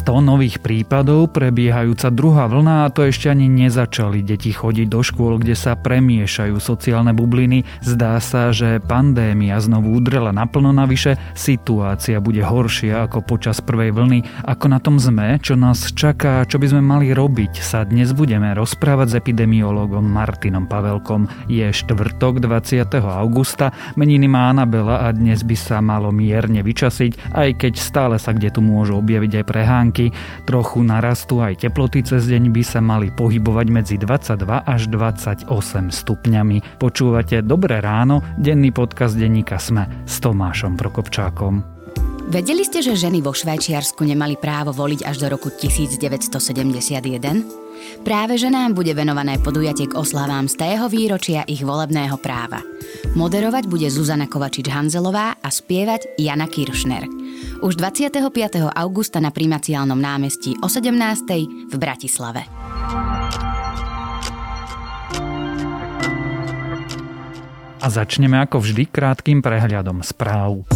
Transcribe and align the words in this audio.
100 0.00 0.24
nových 0.24 0.64
prípadov, 0.64 1.28
prebiehajúca 1.36 2.08
druhá 2.08 2.48
vlna 2.48 2.88
a 2.88 2.92
to 2.92 3.04
ešte 3.04 3.28
ani 3.28 3.52
nezačali 3.52 4.24
deti 4.24 4.48
chodiť 4.48 4.88
do 4.88 5.04
škôl, 5.04 5.36
kde 5.36 5.52
sa 5.52 5.76
premiešajú 5.76 6.56
sociálne 6.56 7.12
bubliny. 7.12 7.68
Zdá 7.84 8.16
sa, 8.16 8.48
že 8.48 8.80
pandémia 8.80 9.60
znovu 9.60 9.92
udrela 10.00 10.32
naplno 10.32 10.72
navyše, 10.72 11.20
situácia 11.36 12.16
bude 12.16 12.40
horšia 12.40 13.04
ako 13.04 13.20
počas 13.28 13.60
prvej 13.60 13.92
vlny. 13.92 14.24
Ako 14.48 14.72
na 14.72 14.80
tom 14.80 14.96
sme, 14.96 15.36
čo 15.36 15.52
nás 15.52 15.92
čaká, 15.92 16.48
čo 16.48 16.56
by 16.56 16.72
sme 16.72 16.80
mali 16.80 17.12
robiť, 17.12 17.60
sa 17.60 17.84
dnes 17.84 18.16
budeme 18.16 18.56
rozprávať 18.56 19.06
s 19.12 19.18
epidemiologom 19.20 20.00
Martinom 20.00 20.64
Pavelkom. 20.64 21.28
Je 21.44 21.68
štvrtok 21.68 22.40
20. 22.40 22.88
augusta, 23.04 23.76
meniny 24.00 24.32
má 24.32 24.48
Anabela 24.48 25.04
a 25.04 25.12
dnes 25.12 25.44
by 25.44 25.56
sa 25.60 25.84
malo 25.84 26.08
mierne 26.08 26.64
vyčasiť, 26.64 27.36
aj 27.36 27.48
keď 27.60 27.72
stále 27.76 28.16
sa 28.16 28.32
kde 28.32 28.48
tu 28.48 28.64
môžu 28.64 28.96
objaviť 28.96 29.44
aj 29.44 29.44
prehánky. 29.44 29.89
Trochu 30.46 30.78
narastú 30.86 31.42
aj 31.42 31.66
teploty 31.66 32.06
cez 32.06 32.30
deň 32.30 32.54
by 32.54 32.62
sa 32.62 32.78
mali 32.78 33.10
pohybovať 33.10 33.66
medzi 33.68 33.98
22 33.98 34.46
až 34.46 34.86
28 34.88 35.50
stupňami. 35.90 36.78
Počúvate 36.78 37.42
Dobré 37.42 37.82
ráno, 37.82 38.22
denný 38.38 38.70
podcast 38.70 39.18
denníka 39.18 39.58
Sme 39.58 40.06
s 40.06 40.22
Tomášom 40.22 40.78
Prokopčákom. 40.78 41.66
Vedeli 42.30 42.62
ste, 42.62 42.78
že 42.78 42.94
ženy 42.94 43.26
vo 43.26 43.34
Švajčiarsku 43.34 44.06
nemali 44.06 44.38
právo 44.38 44.70
voliť 44.70 45.02
až 45.02 45.18
do 45.18 45.34
roku 45.34 45.50
1971? 45.50 47.59
Práve 48.00 48.40
ženám 48.40 48.72
bude 48.72 48.92
venované 48.96 49.36
podujatie 49.38 49.90
k 49.90 49.96
oslavám 49.96 50.48
z 50.48 50.56
tého 50.56 50.88
výročia 50.88 51.44
ich 51.44 51.60
volebného 51.64 52.16
práva. 52.16 52.64
Moderovať 53.12 53.68
bude 53.68 53.88
Zuzana 53.90 54.30
Kovačič-Hanzelová 54.30 55.38
a 55.40 55.48
spievať 55.48 56.16
Jana 56.16 56.48
Kiršner. 56.48 57.04
Už 57.60 57.76
25. 57.76 58.72
augusta 58.72 59.20
na 59.20 59.28
primaciálnom 59.28 59.98
námestí 59.98 60.56
o 60.60 60.68
17. 60.68 61.68
v 61.68 61.74
Bratislave. 61.76 62.48
A 67.80 67.86
začneme 67.88 68.36
ako 68.44 68.60
vždy 68.60 68.92
krátkým 68.92 69.40
prehľadom 69.40 70.04
správ. 70.04 70.68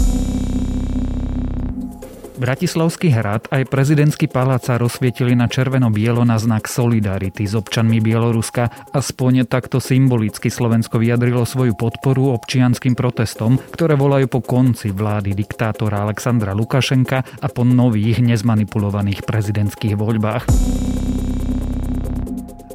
Bratislavský 2.44 3.08
hrad 3.08 3.48
aj 3.48 3.72
prezidentský 3.72 4.28
palác 4.28 4.68
sa 4.68 4.76
rozsvietili 4.76 5.32
na 5.32 5.48
červeno-bielo 5.48 6.28
na 6.28 6.36
znak 6.36 6.68
solidarity 6.68 7.48
s 7.48 7.56
občanmi 7.56 8.04
Bieloruska. 8.04 8.68
Aspoň 8.92 9.48
takto 9.48 9.80
symbolicky 9.80 10.52
Slovensko 10.52 11.00
vyjadrilo 11.00 11.48
svoju 11.48 11.72
podporu 11.72 12.36
občianským 12.36 12.92
protestom, 12.92 13.56
ktoré 13.56 13.96
volajú 13.96 14.28
po 14.28 14.44
konci 14.44 14.92
vlády 14.92 15.32
diktátora 15.32 16.04
Alexandra 16.04 16.52
Lukašenka 16.52 17.24
a 17.24 17.48
po 17.48 17.64
nových 17.64 18.20
nezmanipulovaných 18.20 19.24
prezidentských 19.24 19.96
voľbách. 19.96 20.44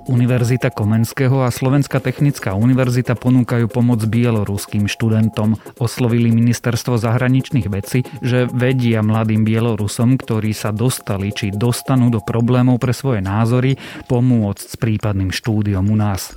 Univerzita 0.09 0.73
Komenského 0.73 1.45
a 1.45 1.53
Slovenská 1.53 2.01
technická 2.01 2.57
univerzita 2.57 3.13
ponúkajú 3.13 3.69
pomoc 3.69 4.01
bieloruským 4.09 4.89
študentom. 4.89 5.61
Oslovili 5.77 6.33
ministerstvo 6.33 6.97
zahraničných 6.97 7.69
vecí, 7.69 8.01
že 8.17 8.49
vedia 8.49 9.05
mladým 9.05 9.45
Bielorusom, 9.45 10.17
ktorí 10.17 10.49
sa 10.57 10.73
dostali 10.73 11.29
či 11.29 11.53
dostanú 11.53 12.09
do 12.09 12.25
problémov 12.25 12.81
pre 12.81 12.89
svoje 12.89 13.21
názory, 13.21 13.77
pomôcť 14.09 14.65
s 14.65 14.75
prípadným 14.81 15.29
štúdiom 15.29 15.85
u 15.85 15.97
nás. 16.01 16.33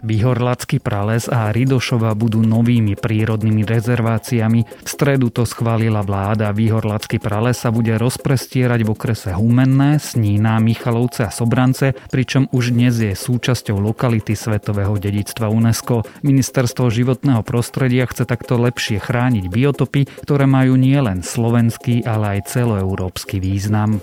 Výhorlacký 0.00 0.80
prales 0.80 1.28
a 1.28 1.52
Ridošova 1.52 2.16
budú 2.16 2.40
novými 2.40 2.96
prírodnými 2.96 3.68
rezerváciami. 3.68 4.60
V 4.64 4.88
stredu 4.88 5.28
to 5.28 5.44
schválila 5.44 6.00
vláda. 6.00 6.56
Výhorlacký 6.56 7.20
prales 7.20 7.60
sa 7.60 7.68
bude 7.68 7.92
rozprestierať 8.00 8.80
v 8.84 8.92
okrese 8.96 9.30
Humenné, 9.36 10.00
Snína, 10.00 10.56
Michalovce 10.58 11.28
a 11.28 11.30
Sobrance, 11.30 11.92
pričom 12.08 12.48
už 12.48 12.72
dnes 12.72 12.96
je 12.96 13.12
súčasťou 13.12 13.76
lokality 13.76 14.32
Svetového 14.32 14.96
dedictva 14.96 15.52
UNESCO. 15.52 16.08
Ministerstvo 16.24 16.88
životného 16.88 17.44
prostredia 17.44 18.08
chce 18.08 18.24
takto 18.24 18.56
lepšie 18.56 19.04
chrániť 19.04 19.52
biotopy, 19.52 20.08
ktoré 20.24 20.48
majú 20.48 20.80
nielen 20.80 21.20
slovenský, 21.20 22.08
ale 22.08 22.40
aj 22.40 22.56
celoeurópsky 22.56 23.36
význam. 23.36 24.00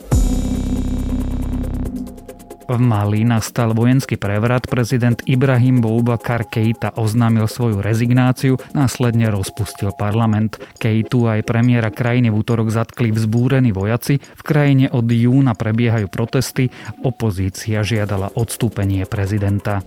V 2.68 2.76
Mali 2.76 3.24
nastal 3.24 3.72
vojenský 3.72 4.20
prevrat, 4.20 4.68
prezident 4.68 5.16
Ibrahim 5.24 5.80
Boubacar 5.80 6.44
Keita 6.44 6.92
oznámil 7.00 7.48
svoju 7.48 7.80
rezignáciu, 7.80 8.60
následne 8.76 9.32
rozpustil 9.32 9.96
parlament. 9.96 10.60
Keitu 10.76 11.32
aj 11.32 11.48
premiéra 11.48 11.88
krajiny 11.88 12.28
v 12.28 12.44
útorok 12.44 12.68
zatkli 12.68 13.16
vzbúrení 13.16 13.72
vojaci, 13.72 14.20
v 14.20 14.44
krajine 14.44 14.92
od 14.92 15.08
júna 15.08 15.56
prebiehajú 15.56 16.12
protesty, 16.12 16.68
opozícia 17.08 17.88
žiadala 17.88 18.36
odstúpenie 18.36 19.08
prezidenta. 19.08 19.80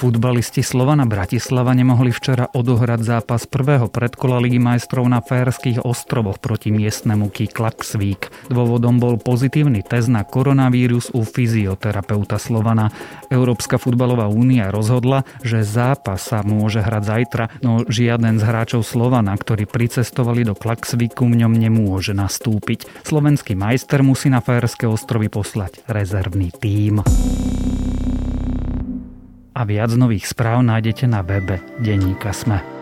Futbalisti 0.00 0.64
Slovana 0.64 1.04
Bratislava 1.04 1.76
nemohli 1.76 2.08
včera 2.08 2.48
odohrať 2.48 3.04
zápas 3.04 3.44
prvého 3.44 3.84
predkola 3.92 4.40
Ligy 4.40 4.56
majstrov 4.56 5.04
na 5.04 5.20
Férských 5.20 5.84
ostrovoch 5.84 6.40
proti 6.40 6.72
miestnemu 6.72 7.28
Ki 7.28 7.44
Klaksvík. 7.44 8.32
Dôvodom 8.48 8.96
bol 8.96 9.20
pozitívny 9.20 9.84
test 9.84 10.08
na 10.08 10.24
koronavírus 10.24 11.12
u 11.12 11.20
fyzioterapeuta 11.20 12.40
Slovana. 12.40 12.88
Európska 13.28 13.76
futbalová 13.76 14.24
únia 14.32 14.72
rozhodla, 14.72 15.28
že 15.44 15.60
zápas 15.68 16.32
sa 16.32 16.40
môže 16.40 16.80
hrať 16.80 17.02
zajtra, 17.04 17.44
no 17.60 17.84
žiaden 17.84 18.40
z 18.40 18.48
hráčov 18.48 18.88
Slovana, 18.88 19.36
ktorí 19.36 19.68
pricestovali 19.68 20.48
do 20.48 20.56
Klaksvíku, 20.56 21.28
v 21.28 21.44
ňom 21.44 21.52
nemôže 21.52 22.16
nastúpiť. 22.16 23.04
Slovenský 23.04 23.52
majster 23.52 24.00
musí 24.00 24.32
na 24.32 24.40
Férske 24.40 24.88
ostrovy 24.88 25.28
poslať 25.28 25.84
rezervný 25.92 26.56
tím 26.56 27.04
a 29.60 29.68
viac 29.68 29.92
nových 29.92 30.24
správ 30.24 30.64
nájdete 30.64 31.04
na 31.04 31.20
webe 31.20 31.60
Denníka 31.76 32.32
Sme. 32.32 32.79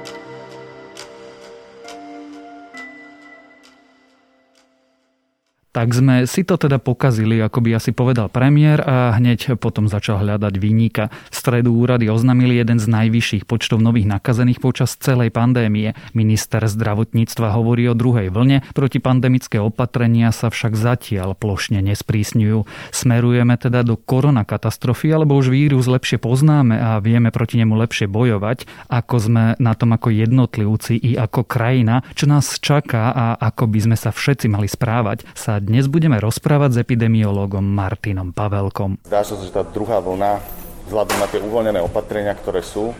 Tak 5.69 5.93
sme 5.93 6.25
si 6.25 6.49
to 6.49 6.57
teda 6.57 6.81
pokazili, 6.81 7.39
ako 7.45 7.61
by 7.61 7.77
asi 7.77 7.93
povedal 7.93 8.33
premiér 8.33 8.81
a 8.83 9.13
hneď 9.15 9.61
potom 9.61 9.85
začal 9.85 10.25
hľadať 10.25 10.57
výnika. 10.57 11.13
V 11.29 11.35
stredu 11.37 11.77
úrady 11.77 12.09
oznámili 12.09 12.57
jeden 12.57 12.81
z 12.81 12.89
najvyšších 12.89 13.45
počtov 13.45 13.85
nových 13.85 14.09
nakazených 14.09 14.65
počas 14.65 14.97
celej 14.97 15.29
pandémie. 15.29 15.93
Minister 16.17 16.65
zdravotníctva 16.65 17.53
hovorí 17.53 17.85
o 17.85 17.95
druhej 17.95 18.33
vlne, 18.33 18.65
protipandemické 18.73 19.61
opatrenia 19.61 20.33
sa 20.33 20.49
však 20.49 20.73
zatiaľ 20.73 21.37
plošne 21.37 21.85
nesprísňujú. 21.85 22.65
Smerujeme 22.91 23.55
teda 23.61 23.85
do 23.85 24.01
koronakatastrofy, 24.01 25.13
alebo 25.13 25.37
už 25.37 25.53
vírus 25.53 25.85
lepšie 25.85 26.17
poznáme 26.17 26.81
a 26.81 26.91
vieme 26.99 27.29
proti 27.29 27.61
nemu 27.61 27.77
lepšie 27.77 28.09
bojovať, 28.09 28.89
ako 28.89 29.17
sme 29.21 29.45
na 29.61 29.77
tom 29.77 29.93
ako 29.93 30.11
jednotlivci 30.11 30.97
i 30.97 31.13
ako 31.15 31.45
krajina, 31.45 32.01
čo 32.17 32.25
nás 32.25 32.57
čaká 32.57 33.13
a 33.13 33.27
ako 33.37 33.69
by 33.69 33.79
sme 33.85 33.97
sa 34.01 34.11
všetci 34.11 34.49
mali 34.49 34.67
správať, 34.67 35.29
sa 35.37 35.61
dnes 35.69 35.85
budeme 35.85 36.17
rozprávať 36.17 36.71
s 36.73 36.81
epidemiologom 36.81 37.61
Martinom 37.61 38.33
Pavelkom. 38.33 39.05
Zdá 39.05 39.21
sa, 39.21 39.37
že 39.37 39.53
tá 39.53 39.61
druhá 39.61 40.01
vlna, 40.01 40.41
vzhľadom 40.89 41.17
na 41.21 41.29
tie 41.29 41.45
uvoľnené 41.45 41.85
opatrenia, 41.85 42.33
ktoré 42.33 42.65
sú, 42.65 42.97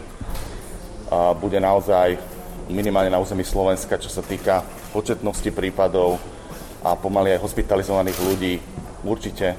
bude 1.41 1.57
naozaj 1.57 2.21
minimálne 2.69 3.09
na 3.09 3.17
území 3.17 3.41
Slovenska, 3.41 3.97
čo 3.97 4.13
sa 4.13 4.21
týka 4.21 4.61
početnosti 4.93 5.49
prípadov 5.49 6.21
a 6.85 6.93
pomaly 6.93 7.41
aj 7.41 7.49
hospitalizovaných 7.49 8.19
ľudí, 8.21 8.61
určite 9.01 9.57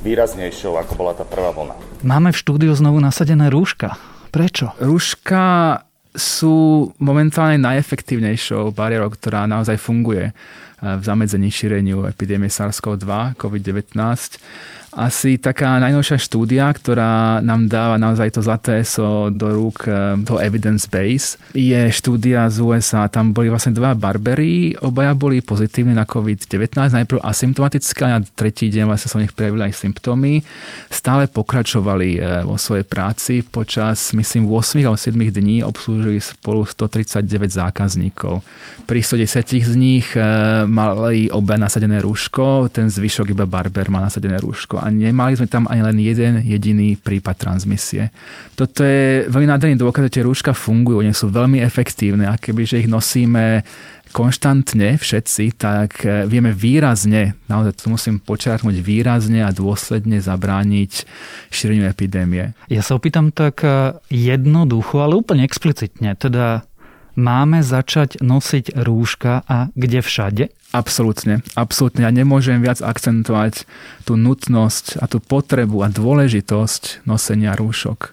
výraznejšou, 0.00 0.80
ako 0.80 0.92
bola 0.96 1.12
tá 1.12 1.28
prvá 1.28 1.52
vlna. 1.52 1.76
Máme 2.00 2.32
v 2.32 2.40
štúdiu 2.40 2.72
znovu 2.72 3.04
nasadené 3.04 3.52
rúška. 3.52 4.00
Prečo? 4.32 4.72
Rúška 4.80 5.76
sú 6.14 6.88
momentálne 7.02 7.58
najefektívnejšou 7.58 8.70
bariérou, 8.70 9.10
ktorá 9.10 9.50
naozaj 9.50 9.82
funguje 9.82 10.30
v 10.84 11.02
zamedzení 11.02 11.48
šíreniu 11.50 12.06
epidémie 12.06 12.52
SARS-CoV-2, 12.52 13.34
COVID-19 13.40 14.38
asi 14.94 15.42
taká 15.42 15.82
najnovšia 15.82 16.18
štúdia, 16.22 16.70
ktorá 16.70 17.42
nám 17.42 17.66
dáva 17.66 17.98
naozaj 17.98 18.38
to 18.38 18.40
zlaté 18.46 18.86
so 18.86 19.26
do 19.28 19.50
rúk 19.50 19.90
eh, 19.90 20.14
to 20.22 20.38
evidence 20.38 20.86
base, 20.86 21.34
je 21.50 21.90
štúdia 21.90 22.46
z 22.46 22.62
USA. 22.62 23.10
Tam 23.10 23.34
boli 23.34 23.50
vlastne 23.50 23.74
dva 23.74 23.98
barbery, 23.98 24.78
obaja 24.78 25.12
boli 25.18 25.42
pozitívni 25.42 25.98
na 25.98 26.06
COVID-19, 26.06 26.78
najprv 26.94 27.18
asymptomatické 27.26 28.06
a 28.06 28.18
na 28.18 28.20
tretí 28.22 28.70
deň 28.70 28.86
vlastne 28.86 29.10
sa 29.10 29.18
u 29.18 29.22
nich 29.26 29.34
prejavili 29.34 29.66
aj 29.66 29.74
symptómy. 29.74 30.46
Stále 30.88 31.26
pokračovali 31.26 32.08
eh, 32.14 32.46
vo 32.46 32.54
svojej 32.54 32.86
práci. 32.86 33.42
Počas, 33.42 34.14
myslím, 34.14 34.46
8 34.46 34.78
alebo 34.86 34.98
7 34.98 35.18
dní 35.18 35.66
obslúžili 35.66 36.22
spolu 36.22 36.62
139 36.62 37.50
zákazníkov. 37.50 38.46
Pri 38.86 39.00
110 39.02 39.42
z 39.42 39.74
nich 39.74 40.14
eh, 40.14 40.22
mali 40.70 41.26
obe 41.34 41.58
nasadené 41.58 41.98
rúško, 41.98 42.70
ten 42.70 42.86
zvyšok 42.86 43.34
iba 43.34 43.42
barber 43.50 43.90
mal 43.90 44.06
nasadené 44.06 44.38
rúško 44.38 44.83
a 44.84 44.92
nemali 44.92 45.40
sme 45.40 45.48
tam 45.48 45.64
ani 45.64 45.80
len 45.80 45.96
jeden 45.96 46.44
jediný 46.44 47.00
prípad 47.00 47.40
transmisie. 47.40 48.12
Toto 48.52 48.84
je 48.84 49.24
veľmi 49.32 49.48
nádherný 49.48 49.80
dôkaz, 49.80 50.12
že 50.12 50.20
tie 50.20 50.26
rúška 50.28 50.52
fungujú, 50.52 51.00
oni 51.00 51.16
sú 51.16 51.32
veľmi 51.32 51.64
efektívne 51.64 52.28
a 52.28 52.36
kebyže 52.36 52.84
ich 52.84 52.88
nosíme 52.92 53.64
konštantne 54.14 54.94
všetci, 54.94 55.58
tak 55.58 56.06
e, 56.06 56.30
vieme 56.30 56.54
výrazne, 56.54 57.34
naozaj 57.50 57.82
to 57.82 57.90
musím 57.90 58.22
počiarknúť, 58.22 58.78
výrazne 58.78 59.42
a 59.42 59.50
dôsledne 59.50 60.22
zabrániť 60.22 61.02
šíreniu 61.50 61.90
epidémie. 61.90 62.54
Ja 62.70 62.86
sa 62.86 62.94
opýtam 62.94 63.34
tak 63.34 63.66
e, 63.66 63.98
jednoducho, 64.14 65.02
ale 65.02 65.18
úplne 65.18 65.42
explicitne. 65.42 66.14
Teda 66.14 66.62
máme 67.18 67.66
začať 67.66 68.22
nosiť 68.22 68.78
rúška 68.78 69.42
a 69.50 69.74
kde 69.74 69.98
všade? 69.98 70.44
Absolútne, 70.74 71.46
absolútne. 71.54 72.02
Ja 72.02 72.10
nemôžem 72.10 72.58
viac 72.58 72.82
akcentovať 72.82 73.62
tú 74.02 74.18
nutnosť 74.18 74.98
a 74.98 75.06
tú 75.06 75.22
potrebu 75.22 75.86
a 75.86 75.88
dôležitosť 75.88 77.06
nosenia 77.06 77.54
rúšok. 77.54 78.10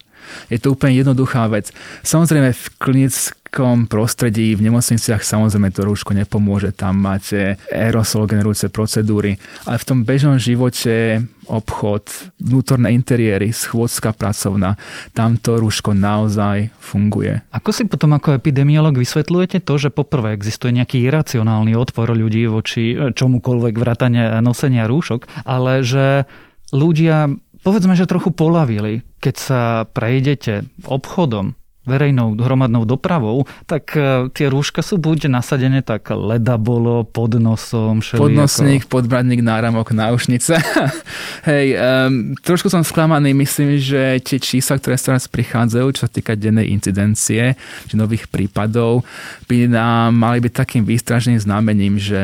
Je 0.50 0.58
to 0.60 0.74
úplne 0.74 0.96
jednoduchá 0.96 1.48
vec. 1.52 1.70
Samozrejme 2.06 2.52
v 2.52 2.66
klinickom 2.80 3.92
prostredí, 3.92 4.56
v 4.56 4.72
nemocniciach 4.72 5.24
samozrejme 5.24 5.74
to 5.76 5.84
rúško 5.84 6.16
nepomôže. 6.16 6.72
Tam 6.72 7.00
máte 7.00 7.60
aerosol 7.72 8.30
generujúce 8.30 8.72
procedúry. 8.72 9.36
Ale 9.68 9.78
v 9.82 9.88
tom 9.88 10.00
bežnom 10.08 10.40
živote 10.40 11.26
obchod, 11.52 12.08
vnútorné 12.40 12.96
interiéry, 12.96 13.52
schôdzka 13.52 14.16
pracovná, 14.16 14.80
tam 15.12 15.36
to 15.36 15.60
rúško 15.60 15.92
naozaj 15.92 16.72
funguje. 16.80 17.44
Ako 17.52 17.76
si 17.76 17.84
potom 17.92 18.16
ako 18.16 18.40
epidemiolog 18.40 18.96
vysvetľujete 18.96 19.60
to, 19.68 19.76
že 19.76 19.92
poprvé 19.92 20.32
existuje 20.32 20.72
nejaký 20.72 21.04
iracionálny 21.04 21.76
odpor 21.76 22.16
ľudí 22.16 22.48
voči 22.48 22.96
čomukoľvek 22.96 23.76
vrátane 23.76 24.40
nosenia 24.40 24.88
rúšok, 24.88 25.44
ale 25.44 25.84
že 25.84 26.24
ľudia 26.72 27.28
povedzme, 27.62 27.94
že 27.94 28.10
trochu 28.10 28.34
polavili, 28.34 29.06
keď 29.22 29.36
sa 29.38 29.62
prejdete 29.90 30.66
obchodom, 30.86 31.54
verejnou 31.82 32.38
hromadnou 32.38 32.86
dopravou, 32.86 33.50
tak 33.66 33.98
e, 33.98 34.30
tie 34.30 34.46
rúška 34.54 34.86
sú 34.86 35.02
buď 35.02 35.34
nasadené 35.34 35.82
tak 35.82 36.14
leda 36.14 36.62
bolo 36.62 37.02
pod 37.02 37.42
nosom, 37.42 38.06
všelijako. 38.06 38.22
Podnosník, 38.22 38.82
podbradník, 38.86 39.42
náramok, 39.42 39.90
náušnica. 39.90 40.62
Hej, 41.50 41.68
um, 41.74 42.38
trošku 42.46 42.70
som 42.70 42.86
sklamaný, 42.86 43.34
myslím, 43.34 43.82
že 43.82 44.22
tie 44.22 44.38
čísla, 44.38 44.78
ktoré 44.78 44.94
sa 44.94 45.18
teraz 45.18 45.26
prichádzajú, 45.26 45.88
čo 45.98 46.06
sa 46.06 46.12
týka 46.14 46.38
dennej 46.38 46.70
incidencie, 46.70 47.58
či 47.90 47.94
nových 47.98 48.30
prípadov, 48.30 49.02
by 49.50 49.66
nám 49.66 50.14
mali 50.14 50.38
byť 50.38 50.54
takým 50.54 50.84
výstražným 50.86 51.42
znamením, 51.42 51.98
že 51.98 52.22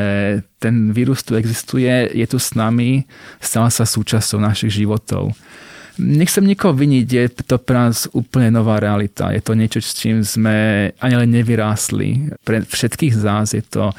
ten 0.62 0.94
vírus 0.94 1.26
tu 1.26 1.34
existuje, 1.34 1.90
je 2.14 2.26
tu 2.30 2.38
s 2.38 2.54
nami, 2.54 3.06
stala 3.42 3.74
sa 3.74 3.82
súčasťou 3.82 4.38
našich 4.38 4.82
životov. 4.82 5.34
Nechcem 5.98 6.46
nikoho 6.46 6.74
viniť, 6.78 7.06
je 7.10 7.26
to 7.42 7.58
pre 7.58 7.74
nás 7.74 8.06
úplne 8.14 8.54
nová 8.54 8.78
realita. 8.78 9.34
Je 9.34 9.42
to 9.42 9.58
niečo, 9.58 9.82
s 9.82 9.98
čím 9.98 10.22
sme 10.22 10.88
ani 11.02 11.14
len 11.18 11.30
nevyrástli. 11.34 12.38
Pre 12.46 12.62
všetkých 12.62 13.14
z 13.18 13.22
nás 13.26 13.50
je 13.50 13.66
to 13.66 13.90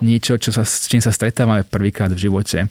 niečo, 0.00 0.40
čo 0.40 0.50
sa, 0.50 0.64
s 0.64 0.88
čím 0.88 1.04
sa 1.04 1.12
stretávame 1.12 1.62
prvýkrát 1.62 2.10
v 2.10 2.24
živote. 2.28 2.66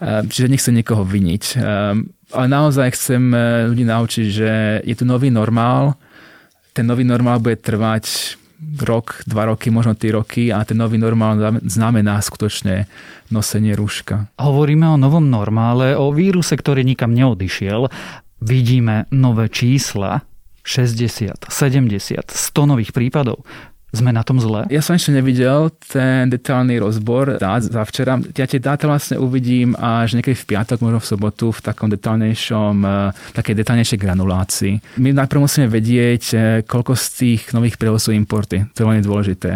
Ehm, 0.00 0.30
čiže 0.32 0.48
nechcem 0.48 0.72
nikoho 0.72 1.04
viniť. 1.04 1.44
Ehm, 1.60 2.08
ale 2.32 2.46
naozaj 2.48 2.96
chcem 2.96 3.22
eh, 3.34 3.68
ľudí 3.68 3.84
naučiť, 3.84 4.26
že 4.30 4.50
je 4.86 4.94
tu 4.96 5.04
nový 5.04 5.28
normál. 5.28 5.98
Ten 6.72 6.88
nový 6.88 7.04
normál 7.04 7.42
bude 7.42 7.58
trvať 7.60 8.38
rok, 8.78 9.26
dva 9.26 9.50
roky, 9.50 9.72
možno 9.74 9.98
tri 9.98 10.14
roky 10.14 10.54
a 10.54 10.62
ten 10.62 10.78
nový 10.78 11.00
normál 11.00 11.58
znamená 11.64 12.22
skutočne 12.22 12.86
nosenie 13.34 13.74
rúška. 13.74 14.30
Hovoríme 14.38 14.86
o 14.86 15.00
novom 15.00 15.26
normále, 15.26 15.98
o 15.98 16.14
víruse, 16.14 16.54
ktorý 16.54 16.86
nikam 16.86 17.10
neodišiel. 17.10 17.90
Vidíme 18.40 19.10
nové 19.10 19.50
čísla, 19.50 20.22
60, 20.62 21.48
70, 21.48 22.30
100 22.30 22.70
nových 22.70 22.92
prípadov. 22.92 23.42
Sme 23.90 24.14
na 24.14 24.22
tom 24.22 24.38
zle? 24.38 24.70
Ja 24.70 24.86
som 24.86 24.94
ešte 24.94 25.10
nevidel 25.10 25.74
ten 25.90 26.30
detailný 26.30 26.78
rozbor 26.78 27.42
dát 27.42 27.66
za 27.66 27.82
včera. 27.82 28.22
Ja 28.38 28.46
tie 28.46 28.62
dáta 28.62 28.86
vlastne 28.86 29.18
uvidím 29.18 29.74
až 29.74 30.14
niekedy 30.14 30.38
v 30.38 30.48
piatok, 30.54 30.78
možno 30.78 31.02
v 31.02 31.10
sobotu 31.10 31.46
v 31.50 31.58
takom 31.58 31.90
detailnejšom, 31.90 32.74
eh, 32.86 33.10
takej 33.34 33.54
detailnejšej 33.58 33.98
granulácii. 33.98 34.74
My 35.02 35.10
najprv 35.10 35.42
musíme 35.42 35.66
vedieť, 35.66 36.24
eh, 36.34 36.40
koľko 36.62 36.94
z 36.94 37.06
tých 37.18 37.42
nových 37.50 37.82
sú 37.98 38.14
importy. 38.14 38.70
To 38.72 38.76
je 38.78 38.86
veľmi 38.86 39.02
dôležité. 39.02 39.50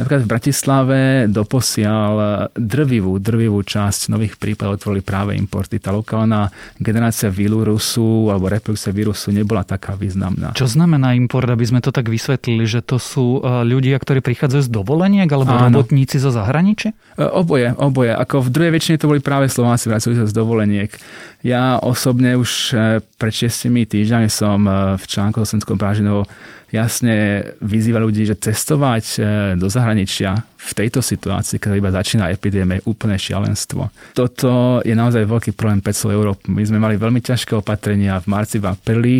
Napríklad 0.00 0.24
v 0.24 0.32
Bratislave 0.32 1.00
doposiaľ 1.28 2.12
eh, 2.16 2.28
drvivú, 2.56 3.20
drvivú 3.20 3.60
časť 3.60 4.08
nových 4.08 4.40
prípadov 4.40 4.80
tvorili 4.80 5.04
práve 5.04 5.36
importy. 5.36 5.76
Tá 5.76 5.92
lokálna 5.92 6.48
generácia 6.80 7.28
vírusu 7.28 8.32
alebo 8.32 8.48
reprodukcia 8.48 8.96
vírusu 8.96 9.28
nebola 9.28 9.60
taká 9.60 9.92
významná. 9.92 10.56
Čo 10.56 10.72
znamená 10.72 11.12
import, 11.12 11.52
aby 11.52 11.68
sme 11.68 11.84
to 11.84 11.92
tak 11.92 12.08
vysvetlili, 12.08 12.64
že 12.64 12.80
to 12.80 12.96
sú 12.96 13.44
ľudia 13.44 13.73
ľudia, 13.74 13.98
ktorí 13.98 14.22
prichádzajú 14.22 14.62
z 14.64 14.70
dovoleniek 14.70 15.26
alebo 15.26 15.52
Áno. 15.52 15.82
robotníci 15.82 16.22
zo 16.22 16.30
zahraničia? 16.30 16.94
E, 17.18 17.26
oboje, 17.26 17.74
oboje. 17.74 18.14
Ako 18.14 18.46
v 18.46 18.48
druhej 18.54 18.72
väčšine 18.72 18.96
to 19.02 19.10
boli 19.10 19.18
práve 19.18 19.50
Slováci 19.50 19.90
vracujúci 19.90 20.30
z 20.30 20.34
dovoleniek. 20.34 20.94
Ja 21.42 21.82
osobne 21.82 22.38
už 22.38 22.50
e, 22.72 23.02
pred 23.18 23.34
6 23.34 23.68
týždňami 23.68 24.30
som 24.30 24.62
e, 24.64 24.70
v 24.94 25.04
článku 25.04 25.42
Slovenskom 25.42 25.76
Prážinovo 25.76 26.30
jasne 26.70 27.46
vyzýva 27.62 28.02
ľudí, 28.02 28.26
že 28.26 28.34
cestovať 28.34 29.22
do 29.54 29.70
zahraničia 29.70 30.42
v 30.64 30.72
tejto 30.72 31.04
situácii, 31.04 31.62
keď 31.62 31.76
iba 31.76 31.94
začína 31.94 32.32
epidémia, 32.34 32.80
je 32.80 32.88
úplné 32.88 33.20
šialenstvo. 33.20 33.92
Toto 34.16 34.80
je 34.80 34.96
naozaj 34.96 35.28
veľký 35.28 35.50
problém 35.52 35.84
pre 35.84 35.92
celú 35.92 36.18
Európu. 36.18 36.50
My 36.50 36.64
sme 36.64 36.80
mali 36.80 36.98
veľmi 36.98 37.20
ťažké 37.20 37.54
opatrenia 37.54 38.16
v 38.18 38.26
marci, 38.26 38.58
v 38.58 38.66
apríli 38.72 39.16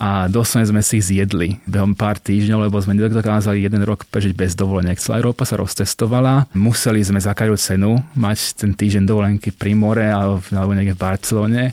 a 0.00 0.32
doslovne 0.32 0.64
sme 0.64 0.80
si 0.80 0.96
ich 0.96 1.12
zjedli 1.12 1.60
behom 1.68 1.92
pár 1.92 2.16
týždňov, 2.16 2.72
lebo 2.72 2.80
sme 2.80 2.96
nedokázali 2.96 3.60
jeden 3.60 3.84
rok 3.84 4.08
prežiť 4.08 4.32
bez 4.32 4.56
dovoleniek. 4.56 4.96
Celá 4.96 5.20
Európa 5.20 5.44
sa 5.44 5.60
roztestovala, 5.60 6.48
museli 6.56 7.04
sme 7.04 7.20
za 7.20 7.36
každú 7.36 7.60
cenu 7.60 8.00
mať 8.16 8.64
ten 8.64 8.72
týždeň 8.72 9.04
dovolenky 9.04 9.52
pri 9.52 9.76
more 9.76 10.08
alebo 10.08 10.72
niekde 10.72 10.96
v 10.96 11.04
Barcelone 11.04 11.64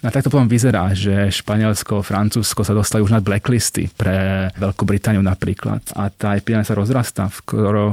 a 0.00 0.08
tak 0.08 0.24
to 0.24 0.32
potom 0.32 0.48
vyzerá, 0.48 0.92
že 0.96 1.28
Španielsko, 1.28 2.00
Francúzsko 2.00 2.64
sa 2.64 2.72
dostali 2.72 3.04
už 3.04 3.12
na 3.12 3.20
blacklisty 3.20 3.92
pre 3.92 4.48
Veľkú 4.56 4.88
Britániu 4.88 5.20
napríklad. 5.20 5.84
A 5.92 6.08
tá 6.08 6.36
epidémia 6.36 6.64
sa 6.64 6.72
rozrastá 6.72 7.28
v, 7.28 7.38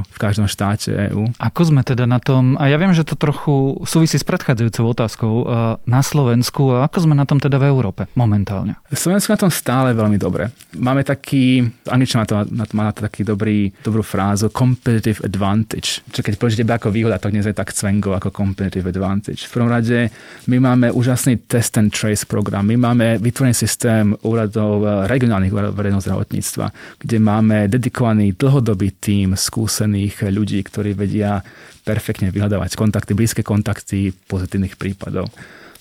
v 0.04 0.18
každom 0.18 0.48
štáte 0.48 0.96
EÚ. 1.12 1.36
Ako 1.36 1.68
sme 1.68 1.84
teda 1.84 2.08
na 2.08 2.24
tom, 2.24 2.56
a 2.56 2.72
ja 2.72 2.80
viem, 2.80 2.96
že 2.96 3.04
to 3.04 3.20
trochu 3.20 3.76
súvisí 3.84 4.16
s 4.16 4.24
predchádzajúcou 4.24 4.84
otázkou, 4.88 5.34
na 5.84 6.02
Slovensku, 6.02 6.80
a 6.80 6.88
ako 6.88 7.10
sme 7.10 7.16
na 7.18 7.28
tom 7.28 7.44
teda 7.44 7.60
v 7.60 7.68
Európe 7.68 8.08
momentálne? 8.16 8.80
Slovensku 8.88 9.36
na 9.36 9.40
tom 9.40 9.52
stále 9.52 9.92
veľmi 9.92 10.16
dobre. 10.16 10.48
Máme 10.80 11.04
taký, 11.04 11.68
angličan 11.92 12.24
má, 12.24 12.26
to, 12.26 12.36
má 12.72 12.86
to 12.94 13.04
taký 13.04 13.28
dobrý, 13.28 13.74
dobrú 13.84 14.06
frázu, 14.06 14.48
competitive 14.48 15.20
advantage. 15.26 16.00
Čo 16.14 16.24
keď 16.24 16.34
použijete 16.40 16.64
ako 16.68 16.94
výhoda, 16.94 17.20
to 17.20 17.34
dnes 17.34 17.44
je 17.44 17.56
tak 17.56 17.76
cvengo 17.76 18.14
ako 18.14 18.32
competitive 18.32 18.88
advantage. 18.88 19.50
V 19.50 19.60
prvom 19.60 19.72
rade 19.74 20.14
my 20.48 20.58
máme 20.62 20.88
úžasný 20.94 21.42
test 21.50 21.76
and 21.76 21.90
Trace 21.98 22.30
program. 22.30 22.62
My 22.62 22.78
máme 22.78 23.18
vytvorený 23.18 23.58
systém 23.58 24.14
úradov 24.22 24.86
eh, 24.86 25.10
regionálnych 25.10 25.50
verejného 25.50 26.06
zdravotníctva, 26.06 26.66
kde 27.02 27.18
máme 27.18 27.66
dedikovaný 27.66 28.38
dlhodobý 28.38 28.94
tím 29.02 29.34
skúsených 29.34 30.30
ľudí, 30.30 30.62
ktorí 30.62 30.94
vedia 30.94 31.42
perfektne 31.82 32.30
vyhľadávať 32.30 32.78
kontakty, 32.78 33.18
blízke 33.18 33.42
kontakty 33.42 34.14
pozitívnych 34.14 34.78
prípadov. 34.78 35.34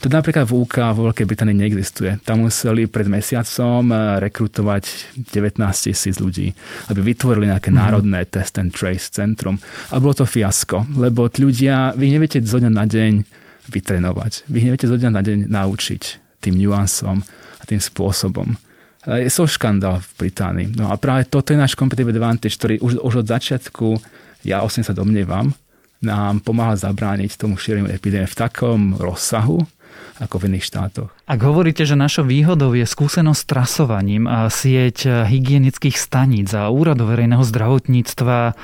To 0.05 0.13
napríklad 0.13 0.45
v 0.49 0.61
UK 0.61 0.93
vo 0.93 1.09
Veľkej 1.09 1.25
Británii 1.29 1.57
neexistuje. 1.57 2.21
Tam 2.25 2.45
museli 2.45 2.89
pred 2.89 3.13
mesiacom 3.13 3.85
eh, 3.93 4.17
rekrutovať 4.25 5.13
19 5.21 5.61
tisíc 5.61 6.17
ľudí, 6.17 6.49
aby 6.89 7.01
vytvorili 7.13 7.53
nejaké 7.53 7.69
mm. 7.69 7.77
národné 7.77 8.25
test 8.25 8.57
and 8.57 8.73
trace 8.73 9.13
centrum. 9.13 9.61
A 9.93 10.01
bolo 10.01 10.17
to 10.17 10.25
fiasko, 10.25 10.89
lebo 10.97 11.29
ľudia, 11.29 11.93
vy 11.93 12.09
neviete 12.09 12.41
zo 12.41 12.57
dňa 12.57 12.73
na 12.73 12.89
deň 12.89 13.45
vytrenovať. 13.69 14.47
Vy 14.47 14.59
neviete 14.67 14.91
zo 14.91 14.97
dňa 14.99 15.11
na 15.11 15.23
deň 15.23 15.39
naučiť 15.51 16.03
tým 16.43 16.55
nuansom 16.59 17.23
a 17.59 17.63
tým 17.67 17.83
spôsobom. 17.83 18.55
Je 19.07 19.31
to 19.31 19.47
škandál 19.47 20.03
v 20.03 20.27
Británii. 20.27 20.75
No 20.75 20.91
a 20.91 20.99
práve 20.99 21.31
toto 21.31 21.55
je 21.55 21.63
náš 21.63 21.79
competitive 21.79 22.11
advantage, 22.11 22.59
ktorý 22.59 22.83
už, 22.83 22.99
už 23.03 23.15
od 23.23 23.27
začiatku, 23.31 23.87
ja 24.43 24.67
osne 24.67 24.83
sa 24.83 24.91
domnievam, 24.91 25.55
nám 26.03 26.43
pomáha 26.43 26.75
zabrániť 26.75 27.39
tomu 27.39 27.55
šíreniu 27.55 27.87
epidémie 27.87 28.27
v 28.27 28.39
takom 28.39 28.99
rozsahu, 28.99 29.63
ako 30.19 30.35
v 30.43 30.47
iných 30.53 30.67
štátoch. 30.67 31.11
Ak 31.29 31.41
hovoríte, 31.41 31.87
že 31.87 31.95
našou 31.95 32.27
výhodou 32.27 32.73
je 32.75 32.85
skúsenosť 32.89 33.41
s 33.41 33.49
trasovaním 33.49 34.25
a 34.27 34.51
sieť 34.51 35.29
hygienických 35.29 35.97
staníc 35.97 36.51
a 36.57 36.69
úradov 36.73 37.13
verejného 37.13 37.45
zdravotníctva, 37.45 38.59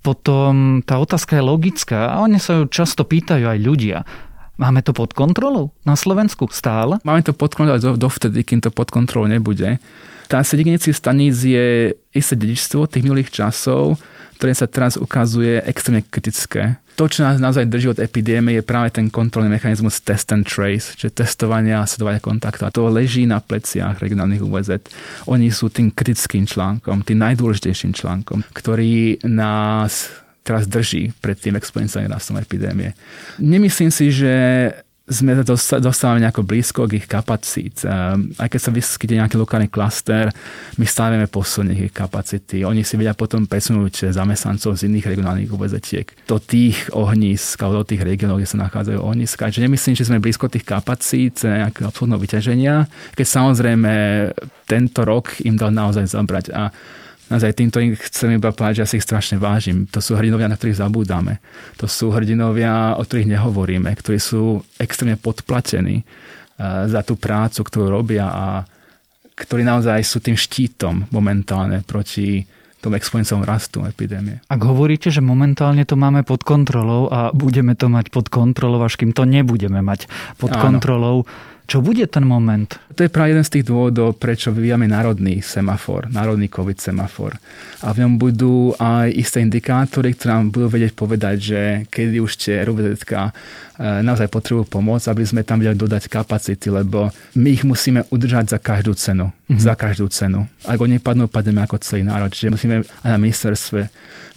potom 0.00 0.80
tá 0.80 0.96
otázka 0.96 1.40
je 1.40 1.44
logická 1.44 2.16
a 2.16 2.24
oni 2.24 2.40
sa 2.40 2.62
ju 2.62 2.72
často 2.72 3.04
pýtajú 3.04 3.44
aj 3.44 3.58
ľudia. 3.60 3.98
Máme 4.60 4.84
to 4.84 4.92
pod 4.92 5.16
kontrolou 5.16 5.72
na 5.88 5.96
Slovensku 5.96 6.44
stále? 6.52 7.00
Máme 7.00 7.24
to 7.24 7.32
pod 7.32 7.56
kontrolou 7.56 7.80
do, 7.80 7.96
dovtedy, 7.96 8.44
kým 8.44 8.60
to 8.60 8.68
pod 8.68 8.92
kontrolou 8.92 9.24
nebude. 9.24 9.80
Tá 10.28 10.44
sedenici 10.44 10.92
staníc 10.92 11.40
je 11.40 11.96
isté 12.12 12.36
dedičstvo 12.36 12.84
tých 12.84 13.00
minulých 13.00 13.32
časov, 13.32 13.96
ktoré 14.36 14.52
sa 14.52 14.68
teraz 14.68 15.00
ukazuje 15.00 15.64
extrémne 15.64 16.04
kritické. 16.04 16.76
To, 17.00 17.08
čo 17.08 17.24
nás 17.24 17.40
naozaj 17.40 17.72
drží 17.72 17.96
od 17.96 18.04
epidémie, 18.04 18.60
je 18.60 18.68
práve 18.68 18.92
ten 18.92 19.08
kontrolný 19.08 19.48
mechanizmus 19.48 20.04
test 20.04 20.28
and 20.36 20.44
trace, 20.44 20.92
čiže 20.92 21.24
testovanie 21.24 21.72
a 21.72 21.88
sledovanie 21.88 22.20
kontaktov. 22.20 22.68
A 22.68 22.74
to 22.76 22.92
leží 22.92 23.24
na 23.24 23.40
pleciach 23.40 23.96
regionálnych 23.96 24.44
UVZ. 24.44 24.84
Oni 25.24 25.48
sú 25.48 25.72
tým 25.72 25.88
kritickým 25.88 26.44
článkom, 26.44 27.00
tým 27.00 27.16
najdôležitejším 27.24 27.96
článkom, 27.96 28.44
ktorý 28.52 29.24
nás 29.24 30.12
teraz 30.44 30.64
drží 30.66 31.12
pred 31.20 31.36
tým 31.36 31.56
exponenciálnym 31.60 32.12
rastom 32.12 32.40
epidémie. 32.40 32.96
Nemyslím 33.36 33.92
si, 33.92 34.08
že 34.08 34.32
sme 35.10 35.34
dostávali 35.82 36.22
nejako 36.22 36.46
blízko 36.46 36.86
k 36.86 37.02
ich 37.02 37.10
kapacít. 37.10 37.82
Aj 38.38 38.46
keď 38.46 38.60
sa 38.62 38.70
vyskytne 38.70 39.18
nejaký 39.18 39.42
lokálny 39.42 39.66
klaster, 39.66 40.30
my 40.78 40.86
stále 40.86 41.18
vieme 41.18 41.26
posilniť 41.26 41.78
ich 41.82 41.90
kapacity. 41.90 42.62
Oni 42.62 42.86
si 42.86 42.94
vedia 42.94 43.10
potom 43.18 43.42
presunúť 43.42 44.14
zamestnancov 44.14 44.78
z 44.78 44.86
iných 44.86 45.10
regionálnych 45.10 45.50
UVZetiek 45.50 46.14
do 46.30 46.38
tých 46.38 46.94
ohnízk, 46.94 47.58
alebo 47.58 47.82
do 47.82 47.90
tých 47.90 48.06
regionov, 48.06 48.38
kde 48.38 48.54
sa 48.54 48.62
nachádzajú 48.62 49.02
ohnízka. 49.02 49.50
Čiže 49.50 49.66
nemyslím, 49.66 49.98
že 49.98 50.06
sme 50.06 50.22
blízko 50.22 50.46
tých 50.46 50.62
kapacít 50.62 51.42
nejakého 51.42 51.90
absolútneho 51.90 52.22
vyťaženia, 52.22 52.86
keď 53.18 53.26
samozrejme 53.26 53.92
tento 54.70 55.02
rok 55.02 55.42
im 55.42 55.58
dal 55.58 55.74
naozaj 55.74 56.06
zabrať. 56.06 56.54
A 56.54 56.70
naozaj 57.30 57.54
týmto 57.54 57.78
im 57.78 57.94
chcem 57.94 58.36
iba 58.36 58.50
povedať, 58.50 58.82
že 58.82 58.82
ja 58.82 58.88
si 58.90 58.96
ich 58.98 59.06
strašne 59.06 59.38
vážim. 59.38 59.86
To 59.94 60.02
sú 60.02 60.18
hrdinovia, 60.18 60.50
na 60.50 60.58
ktorých 60.58 60.82
zabúdame. 60.82 61.38
To 61.78 61.86
sú 61.86 62.10
hrdinovia, 62.10 62.98
o 62.98 63.02
ktorých 63.06 63.30
nehovoríme, 63.30 63.88
ktorí 63.94 64.18
sú 64.18 64.60
extrémne 64.76 65.14
podplatení 65.16 66.02
eh, 66.02 66.06
za 66.90 67.00
tú 67.06 67.14
prácu, 67.14 67.62
ktorú 67.62 67.86
robia 68.02 68.26
a 68.28 68.46
ktorí 69.38 69.64
naozaj 69.64 70.04
sú 70.04 70.20
tým 70.20 70.36
štítom 70.36 71.08
momentálne 71.08 71.80
proti 71.86 72.44
tomu 72.80 72.96
exponenciálnom 72.96 73.44
rastu 73.44 73.84
epidémie. 73.84 74.40
Ak 74.48 74.60
hovoríte, 74.64 75.12
že 75.12 75.20
momentálne 75.20 75.84
to 75.84 76.00
máme 76.00 76.24
pod 76.24 76.42
kontrolou 76.48 77.12
a 77.12 77.28
budeme 77.30 77.76
to 77.76 77.92
mať 77.92 78.08
pod 78.08 78.32
kontrolou, 78.32 78.80
až 78.80 78.96
kým 78.96 79.12
to 79.12 79.28
nebudeme 79.28 79.84
mať 79.84 80.08
pod 80.40 80.56
Áno. 80.56 80.60
kontrolou, 80.64 81.16
čo 81.70 81.78
bude 81.78 82.02
ten 82.10 82.26
moment? 82.26 82.66
To 82.98 83.06
je 83.06 83.14
práve 83.14 83.30
jeden 83.30 83.46
z 83.46 83.54
tých 83.54 83.70
dôvodov, 83.70 84.18
prečo 84.18 84.50
vyvíjame 84.50 84.90
národný 84.90 85.38
semafor, 85.38 86.10
národný 86.10 86.50
COVID 86.50 86.82
semafor. 86.82 87.38
A 87.86 87.94
v 87.94 88.02
ňom 88.02 88.18
budú 88.18 88.74
aj 88.74 89.14
isté 89.14 89.38
indikátory, 89.38 90.18
ktoré 90.18 90.34
nám 90.34 90.50
budú 90.50 90.66
vedieť 90.66 90.98
povedať, 90.98 91.36
že 91.38 91.60
kedy 91.86 92.18
už 92.18 92.32
tie 92.42 92.66
RUVZ 92.66 93.06
e, 93.06 93.30
naozaj 94.02 94.26
potrebujú 94.26 94.66
pomoc, 94.66 94.98
aby 95.06 95.22
sme 95.22 95.46
tam 95.46 95.62
vedeli 95.62 95.78
dodať 95.78 96.10
kapacity, 96.10 96.74
lebo 96.74 97.14
my 97.38 97.48
ich 97.54 97.62
musíme 97.62 98.02
udržať 98.10 98.50
za 98.50 98.58
každú 98.58 98.98
cenu. 98.98 99.30
Mm-hmm. 99.30 99.62
Za 99.62 99.78
každú 99.78 100.10
cenu. 100.10 100.50
Ak 100.66 100.82
oni 100.82 100.98
padnú, 100.98 101.30
padneme 101.30 101.62
ako 101.62 101.78
celý 101.78 102.02
národ. 102.02 102.34
Čiže 102.34 102.50
musíme 102.50 102.82
aj 103.06 103.10
na 103.14 103.18
ministerstve 103.22 103.86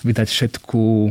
vydať 0.06 0.28
všetku 0.30 1.10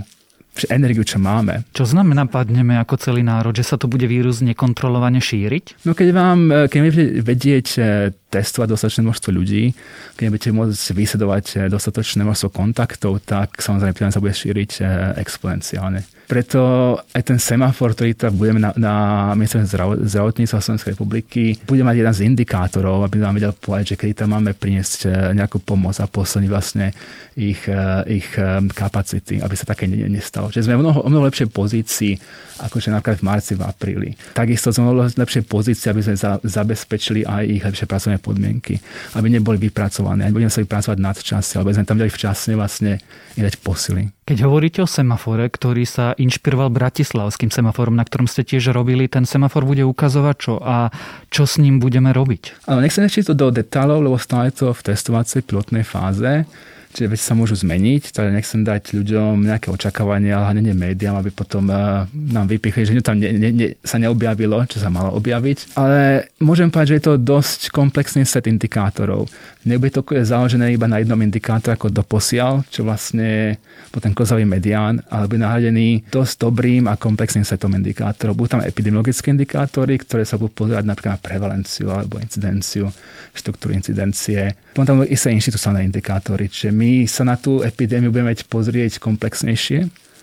energiu, 0.69 1.03
čo 1.03 1.17
máme. 1.17 1.65
Čo 1.73 1.89
znamená 1.89 2.29
padneme 2.29 2.77
ako 2.77 3.01
celý 3.01 3.25
národ, 3.25 3.57
že 3.57 3.65
sa 3.65 3.81
to 3.81 3.89
bude 3.89 4.05
vírus 4.05 4.45
nekontrolovane 4.45 5.19
šíriť? 5.19 5.85
No 5.89 5.97
keď 5.97 6.09
vám, 6.13 6.41
keď 6.69 6.81
vedieť 7.25 7.67
eh, 7.81 7.85
testovať 8.33 8.69
dostatočné 8.69 9.03
množstvo 9.09 9.31
ľudí, 9.33 9.73
keď 10.17 10.27
budete 10.29 10.51
môcť 10.53 10.83
vysledovať 10.93 11.45
eh, 11.57 11.59
dostatočné 11.73 12.21
množstvo 12.23 12.49
kontaktov, 12.53 13.25
tak 13.25 13.65
samozrejme 13.65 14.13
sa 14.13 14.21
bude 14.21 14.37
šíriť 14.37 14.85
exponenciálne. 15.17 16.05
Preto 16.23 16.97
aj 17.13 17.29
ten 17.29 17.37
semafor, 17.37 17.93
ktorý 17.93 18.17
teda 18.17 18.33
budeme 18.33 18.57
na, 18.57 18.73
na 18.81 18.95
ministerstve 19.37 20.09
zdravotníctva 20.09 20.65
Slovenskej 20.65 20.97
republiky, 20.97 21.61
bude 21.69 21.85
mať 21.85 21.97
jeden 22.01 22.15
z 22.17 22.25
indikátorov, 22.25 23.05
aby 23.05 23.21
nám 23.21 23.37
vedel 23.37 23.53
povedať, 23.53 23.93
že 23.93 23.99
kedy 24.01 24.25
tam 24.25 24.33
máme 24.33 24.57
priniesť 24.57 25.13
nejakú 25.37 25.61
pomoc 25.61 26.01
a 26.01 26.09
posilniť 26.09 26.49
vlastne 26.49 26.89
ich, 27.37 27.69
ich 28.09 28.29
kapacity, 28.73 29.45
aby 29.45 29.55
sa 29.61 29.69
také 29.69 29.85
nestalo. 29.85 30.42
Čiže 30.49 30.73
sme 30.73 30.81
v 30.81 30.83
mnoho, 30.89 30.99
o 31.05 31.09
mnoho 31.13 31.29
lepšej 31.29 31.49
pozícii, 31.53 32.17
akože 32.63 32.89
napríklad 32.91 33.19
v 33.21 33.27
marci, 33.27 33.53
v 33.59 33.63
apríli. 33.63 34.11
Takisto 34.33 34.73
sme 34.73 34.87
v 34.87 34.87
mnoho 34.91 35.13
lepšej 35.15 35.45
pozícii, 35.47 35.87
aby 35.93 36.01
sme 36.03 36.15
za, 36.17 36.41
zabezpečili 36.43 37.23
aj 37.23 37.43
ich 37.47 37.63
lepšie 37.63 37.87
pracovné 37.87 38.19
podmienky, 38.19 38.81
aby 39.15 39.27
neboli 39.29 39.59
vypracované, 39.59 40.27
aby 40.27 40.43
nebudeme 40.43 40.55
sa 40.55 40.65
vypracovať 40.65 40.99
nadčasy, 40.99 41.53
alebo 41.59 41.71
sme 41.71 41.87
tam 41.87 41.99
dali 42.01 42.11
včasne 42.11 42.55
vlastne 42.57 42.99
dať 43.37 43.55
posily. 43.61 44.11
Keď 44.23 44.39
hovoríte 44.47 44.81
o 44.85 44.89
semafore, 44.89 45.51
ktorý 45.51 45.83
sa 45.83 46.15
inšpiroval 46.15 46.71
bratislavským 46.71 47.51
semaforom, 47.51 47.99
na 47.99 48.07
ktorom 48.07 48.31
ste 48.31 48.47
tiež 48.47 48.71
robili, 48.71 49.11
ten 49.11 49.27
semafor 49.27 49.67
bude 49.67 49.83
ukazovať 49.83 50.37
čo 50.39 50.55
a 50.63 50.95
čo 51.27 51.43
s 51.43 51.59
ním 51.59 51.83
budeme 51.83 52.15
robiť? 52.15 52.71
Ale 52.71 52.87
nechcem 52.87 53.03
ešte 53.03 53.33
to 53.33 53.35
do 53.35 53.49
detálov, 53.51 53.99
lebo 53.99 54.17
stále 54.23 54.55
to 54.55 54.71
v 54.71 54.81
testovacej 54.95 55.43
pilotnej 55.43 55.83
fáze. 55.83 56.47
Čiže 56.93 57.09
veci 57.09 57.25
sa 57.25 57.33
môžu 57.33 57.57
zmeniť, 57.57 58.13
takže 58.13 58.37
nechcem 58.37 58.61
dať 58.69 58.93
ľuďom 58.93 59.49
nejaké 59.49 59.73
očakávania, 59.73 60.37
ale 60.37 60.61
hlavne 60.61 60.77
médiám, 60.77 61.17
aby 61.17 61.33
potom 61.33 61.65
uh, 61.73 62.05
nám 62.13 62.45
vypichli, 62.53 62.85
že 62.85 63.01
tam 63.01 63.17
ne, 63.17 63.33
ne, 63.33 63.49
ne, 63.49 63.69
sa 63.81 63.97
neobjavilo, 63.97 64.61
čo 64.69 64.77
sa 64.77 64.93
malo 64.93 65.17
objaviť. 65.17 65.73
Ale 65.81 66.29
môžem 66.45 66.69
povedať, 66.69 66.89
že 66.93 66.97
je 67.01 67.07
to 67.09 67.15
dosť 67.17 67.61
komplexný 67.73 68.29
set 68.29 68.45
indikátorov. 68.45 69.33
Nebude 69.65 69.95
to 69.97 70.05
založené 70.05 70.77
iba 70.77 70.85
na 70.85 71.01
jednom 71.01 71.17
indikátore 71.17 71.81
ako 71.81 71.89
doposiaľ, 71.89 72.69
čo 72.69 72.85
vlastne 72.85 73.57
po 73.89 74.01
ten 74.01 74.13
kozový 74.13 74.45
medián, 74.45 75.01
ale 75.09 75.29
bude 75.29 75.41
nahradený 75.41 76.09
dosť 76.13 76.45
dobrým 76.45 76.89
a 76.89 77.01
komplexným 77.01 77.45
setom 77.45 77.73
indikátorov. 77.73 78.37
Budú 78.37 78.57
tam 78.59 78.65
epidemiologické 78.65 79.33
indikátory, 79.33 79.97
ktoré 80.01 80.29
sa 80.29 80.37
budú 80.37 80.67
pozerať 80.67 80.85
napríklad 80.85 81.17
na 81.17 81.21
prevalenciu 81.21 81.89
alebo 81.89 82.21
incidenciu, 82.21 82.93
štruktúru 83.33 83.77
incidencie. 83.77 84.57
Potom 84.73 85.05
budú 85.05 85.13
isté 85.13 85.29
inštitucionálne 85.33 85.85
indikátory, 85.85 86.49
čiže 86.49 86.73
my 86.73 87.05
sa 87.05 87.29
na 87.29 87.37
tú 87.37 87.61
epidémiu 87.61 88.09
budeme 88.09 88.33
pozrieť 88.49 88.97
komplexnejšie 88.99 89.79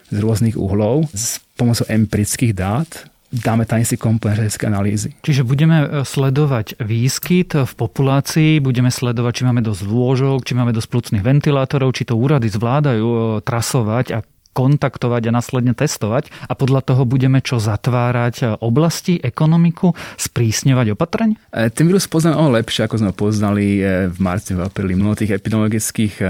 z 0.10 0.18
rôznych 0.18 0.58
uhlov 0.58 1.06
s 1.14 1.38
pomocou 1.54 1.86
empirických 1.86 2.58
dát, 2.58 2.90
dáme 3.30 3.70
tam 3.70 3.86
si 3.86 3.94
komponent 3.94 4.42
analýzy. 4.66 5.14
Čiže 5.22 5.46
budeme 5.46 5.86
e, 5.86 5.88
sledovať 6.02 6.82
výskyt 6.82 7.54
v 7.62 7.72
populácii, 7.78 8.58
budeme 8.58 8.90
sledovať, 8.90 9.32
či 9.38 9.44
máme 9.46 9.62
dosť 9.62 9.82
lôžok, 9.86 10.50
či 10.50 10.58
máme 10.58 10.74
dosť 10.74 10.90
plúcnych 10.90 11.22
ventilátorov, 11.22 11.94
či 11.94 12.10
to 12.10 12.18
úrady 12.18 12.50
zvládajú 12.50 13.06
e, 13.06 13.20
trasovať 13.46 14.06
a 14.18 14.20
kontaktovať 14.54 15.30
a 15.30 15.36
následne 15.36 15.74
testovať 15.78 16.34
a 16.50 16.54
podľa 16.58 16.82
toho 16.82 17.06
budeme 17.06 17.40
čo 17.40 17.62
zatvárať 17.62 18.36
e, 18.42 18.46
oblasti, 18.60 19.22
ekonomiku, 19.22 19.94
sprísňovať 20.18 20.98
opatrenie? 20.98 21.38
Ten 21.54 21.86
vírus 21.86 22.10
poznáme 22.10 22.36
o 22.36 22.52
lepšie, 22.52 22.90
ako 22.90 22.96
sme 23.00 23.10
ho 23.14 23.16
poznali 23.16 23.80
e, 23.80 24.10
v 24.10 24.18
marci, 24.20 24.58
v 24.58 24.66
apríli. 24.66 24.98
Mnoho 24.98 25.16
tých 25.16 25.38
epidemiologických 25.38 26.14
e, 26.20 26.26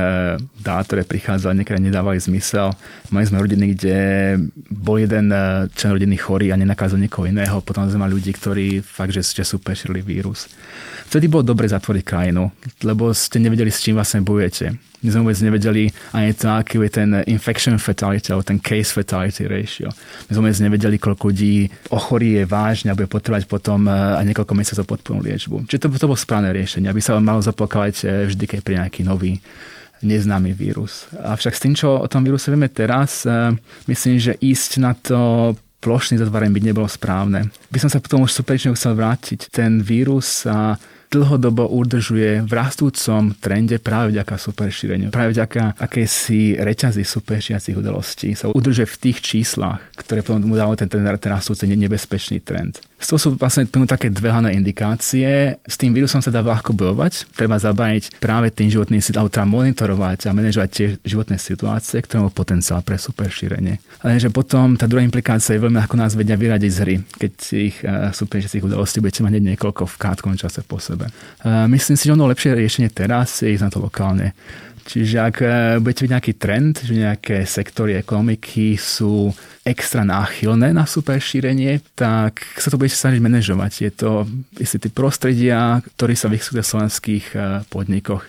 dát, 0.61 0.83
ktoré 0.85 1.07
prichádzali, 1.07 1.63
niekedy 1.63 1.79
nedávali 1.79 2.19
zmysel. 2.19 2.75
Mali 3.09 3.25
sme 3.25 3.41
rodiny, 3.41 3.65
kde 3.73 3.97
bol 4.69 4.99
jeden 4.99 5.31
člen 5.73 5.91
rodiny 5.95 6.15
chorý 6.19 6.51
a 6.51 6.59
nenakázal 6.59 6.99
niekoho 6.99 7.25
iného. 7.25 7.63
Potom 7.63 7.87
sme 7.87 8.03
mali 8.03 8.19
ľudí, 8.19 8.35
ktorí 8.35 8.83
fakt, 8.83 9.15
že 9.15 9.23
ste 9.23 9.41
super 9.47 9.73
šírili 9.73 10.03
vírus. 10.03 10.51
Vtedy 11.09 11.25
bolo 11.25 11.41
dobre 11.41 11.65
zatvoriť 11.65 12.03
krajinu, 12.05 12.53
lebo 12.85 13.09
ste 13.15 13.41
nevedeli, 13.41 13.73
s 13.73 13.81
čím 13.81 13.97
vlastne 13.97 14.21
bojujete 14.21 14.89
my 14.99 15.07
sme 15.07 15.19
vôbec 15.23 15.39
nevedeli 15.39 15.83
ani 16.11 16.35
to, 16.35 16.51
aký 16.51 16.75
je 16.83 16.91
ten 16.91 17.09
infection 17.31 17.79
fatality, 17.79 18.31
alebo 18.31 18.43
ten 18.43 18.59
case 18.59 18.91
fatality 18.91 19.47
ratio. 19.47 19.87
My 20.27 20.31
sme 20.35 20.41
vôbec 20.51 20.59
nevedeli, 20.59 20.95
koľko 20.99 21.23
ľudí 21.31 21.71
ochorí 21.87 22.41
je 22.41 22.43
vážne 22.43 22.91
a 22.91 22.97
bude 22.97 23.07
potrebovať 23.07 23.47
potom 23.47 23.87
eh, 23.87 24.19
aj 24.19 24.25
niekoľko 24.27 24.53
mesiacov 24.55 24.85
podpornú 24.91 25.23
liečbu. 25.23 25.71
Čiže 25.71 25.87
to, 25.87 25.87
to 25.95 26.09
bolo 26.09 26.19
správne 26.19 26.51
riešenie, 26.51 26.91
aby 26.91 26.99
sa 26.99 27.15
malo 27.19 27.39
zapakovať 27.39 27.95
eh, 28.03 28.07
vždy, 28.27 28.43
keď 28.43 28.59
pri 28.59 28.73
nejaký 28.83 29.01
nový 29.07 29.39
neznámy 29.99 30.55
vírus. 30.55 31.11
Avšak 31.11 31.53
s 31.55 31.63
tým, 31.63 31.73
čo 31.75 31.99
o 31.99 32.07
tom 32.07 32.23
víruse 32.23 32.51
vieme 32.51 32.67
teraz, 32.67 33.23
eh, 33.23 33.55
myslím, 33.87 34.19
že 34.19 34.35
ísť 34.35 34.71
na 34.83 34.91
to 34.95 35.55
plošný 35.79 36.19
zatvárenie 36.19 36.51
by 36.51 36.61
nebolo 36.63 36.87
správne. 36.91 37.47
By 37.71 37.79
som 37.79 37.87
sa 37.87 38.03
potom 38.03 38.27
už 38.27 38.35
superčne 38.35 38.75
chcel 38.75 38.99
vrátiť. 38.99 39.47
Ten 39.47 39.79
vírus 39.79 40.43
sa 40.43 40.75
dlhodobo 41.09 41.65
udržuje 41.65 42.45
v 42.45 42.51
rastúcom 42.53 43.33
trende 43.41 43.81
práve 43.81 44.13
vďaka 44.13 44.37
superšíreniu. 44.37 45.09
Práve 45.09 45.33
vďaka 45.33 45.81
akési 45.81 46.53
reťazy 46.61 47.01
superšíriacich 47.01 47.75
udalostí 47.75 48.37
sa 48.37 48.53
udržuje 48.53 48.85
v 48.85 48.99
tých 49.09 49.17
číslach, 49.25 49.81
ktoré 49.97 50.21
potom 50.21 50.45
mu 50.45 50.53
dávajú 50.53 50.85
ten, 50.85 50.89
ten, 50.89 51.01
ten 51.01 51.31
rastúci 51.33 51.65
nebezpečný 51.65 52.45
trend. 52.45 52.77
Toho 52.99 53.17
sú 53.17 53.29
vlastne 53.39 53.65
také 53.87 54.13
dve 54.13 54.29
hlavné 54.29 54.53
indikácie. 54.53 55.57
S 55.65 55.75
tým 55.79 55.95
vírusom 55.95 56.21
sa 56.21 56.29
dá 56.29 56.45
ľahko 56.45 56.77
bojovať. 56.77 57.31
Treba 57.33 57.57
zabrániť 57.57 58.21
práve 58.21 58.53
tým 58.53 58.69
životným 58.69 59.01
situáciám, 59.01 59.33
treba 59.33 59.49
monitorovať 59.49 60.29
a 60.29 60.35
manažovať 60.35 60.69
tie 60.69 60.87
životné 61.01 61.41
situácie, 61.41 62.03
ktoré 62.05 62.21
majú 62.21 62.33
potenciál 62.35 62.85
pre 62.85 63.01
superšírenie. 63.01 63.81
Ale 64.05 64.21
že 64.21 64.29
potom 64.29 64.77
tá 64.77 64.85
druhá 64.85 65.01
implikácia 65.01 65.57
je 65.57 65.63
veľmi 65.63 65.81
ako 65.81 65.95
nás 65.97 66.13
vedia 66.13 66.37
vyradiť 66.37 66.71
z 66.71 66.79
hry, 66.85 66.95
keď 67.17 67.33
ich 67.57 67.77
uh, 67.81 68.13
superšíracích 68.13 68.61
udalostí 68.61 69.01
budete 69.01 69.25
mať 69.25 69.41
niekoľko 69.41 69.89
v 69.89 69.95
krátkom 69.97 70.33
čase 70.37 70.61
po 70.61 70.77
sebe. 70.77 71.09
Uh, 71.41 71.65
myslím 71.71 71.97
si, 71.97 72.05
že 72.05 72.13
ono 72.13 72.29
lepšie 72.29 72.53
riešenie 72.53 72.93
teraz 72.93 73.41
je 73.41 73.49
ísť 73.49 73.63
na 73.65 73.71
to 73.73 73.81
lokálne. 73.81 74.37
Čiže 74.89 75.17
ak 75.21 75.35
e, 75.45 75.47
budete 75.77 76.01
vidieť 76.01 76.15
nejaký 76.17 76.33
trend, 76.41 76.81
že 76.81 76.97
nejaké 76.97 77.45
sektory 77.45 77.93
ekonomiky 78.01 78.73
sú 78.73 79.29
extra 79.61 80.01
náchylné 80.01 80.73
na 80.73 80.89
super 80.89 81.21
šírenie, 81.21 81.77
tak 81.93 82.41
sa 82.57 82.73
to 82.73 82.81
budete 82.81 82.97
snažiť 82.97 83.21
manažovať. 83.21 83.71
Je 83.85 83.91
to 83.93 84.25
istý 84.57 84.81
typ 84.81 84.97
prostredia, 84.97 85.77
ktorý 85.93 86.17
sa 86.17 86.25
vyskytuje 86.25 86.65
v 86.65 86.71
slovenských 86.73 87.25
e, 87.29 87.37
podnikoch. 87.69 88.25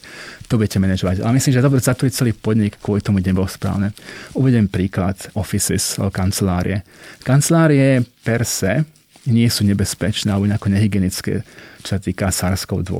To 0.52 0.60
budete 0.60 0.76
manažovať. 0.76 1.24
Ale 1.24 1.40
myslím, 1.40 1.56
že 1.56 1.64
dobre 1.64 1.80
zatvoriť 1.80 2.12
celý 2.12 2.36
podnik 2.36 2.76
kvôli 2.76 3.00
tomu 3.00 3.24
nebolo 3.24 3.48
správne. 3.48 3.96
Uvedem 4.36 4.68
príklad 4.68 5.16
offices, 5.40 5.96
kancelárie. 6.12 6.84
Kancelárie 7.24 8.04
per 8.20 8.44
se 8.44 8.84
nie 9.32 9.48
sú 9.48 9.64
nebezpečné 9.64 10.28
alebo 10.28 10.44
nejako 10.44 10.68
nehygienické, 10.76 11.40
čo 11.80 11.90
sa 11.96 12.00
týka 12.00 12.28
SARS-CoV-2 12.28 12.92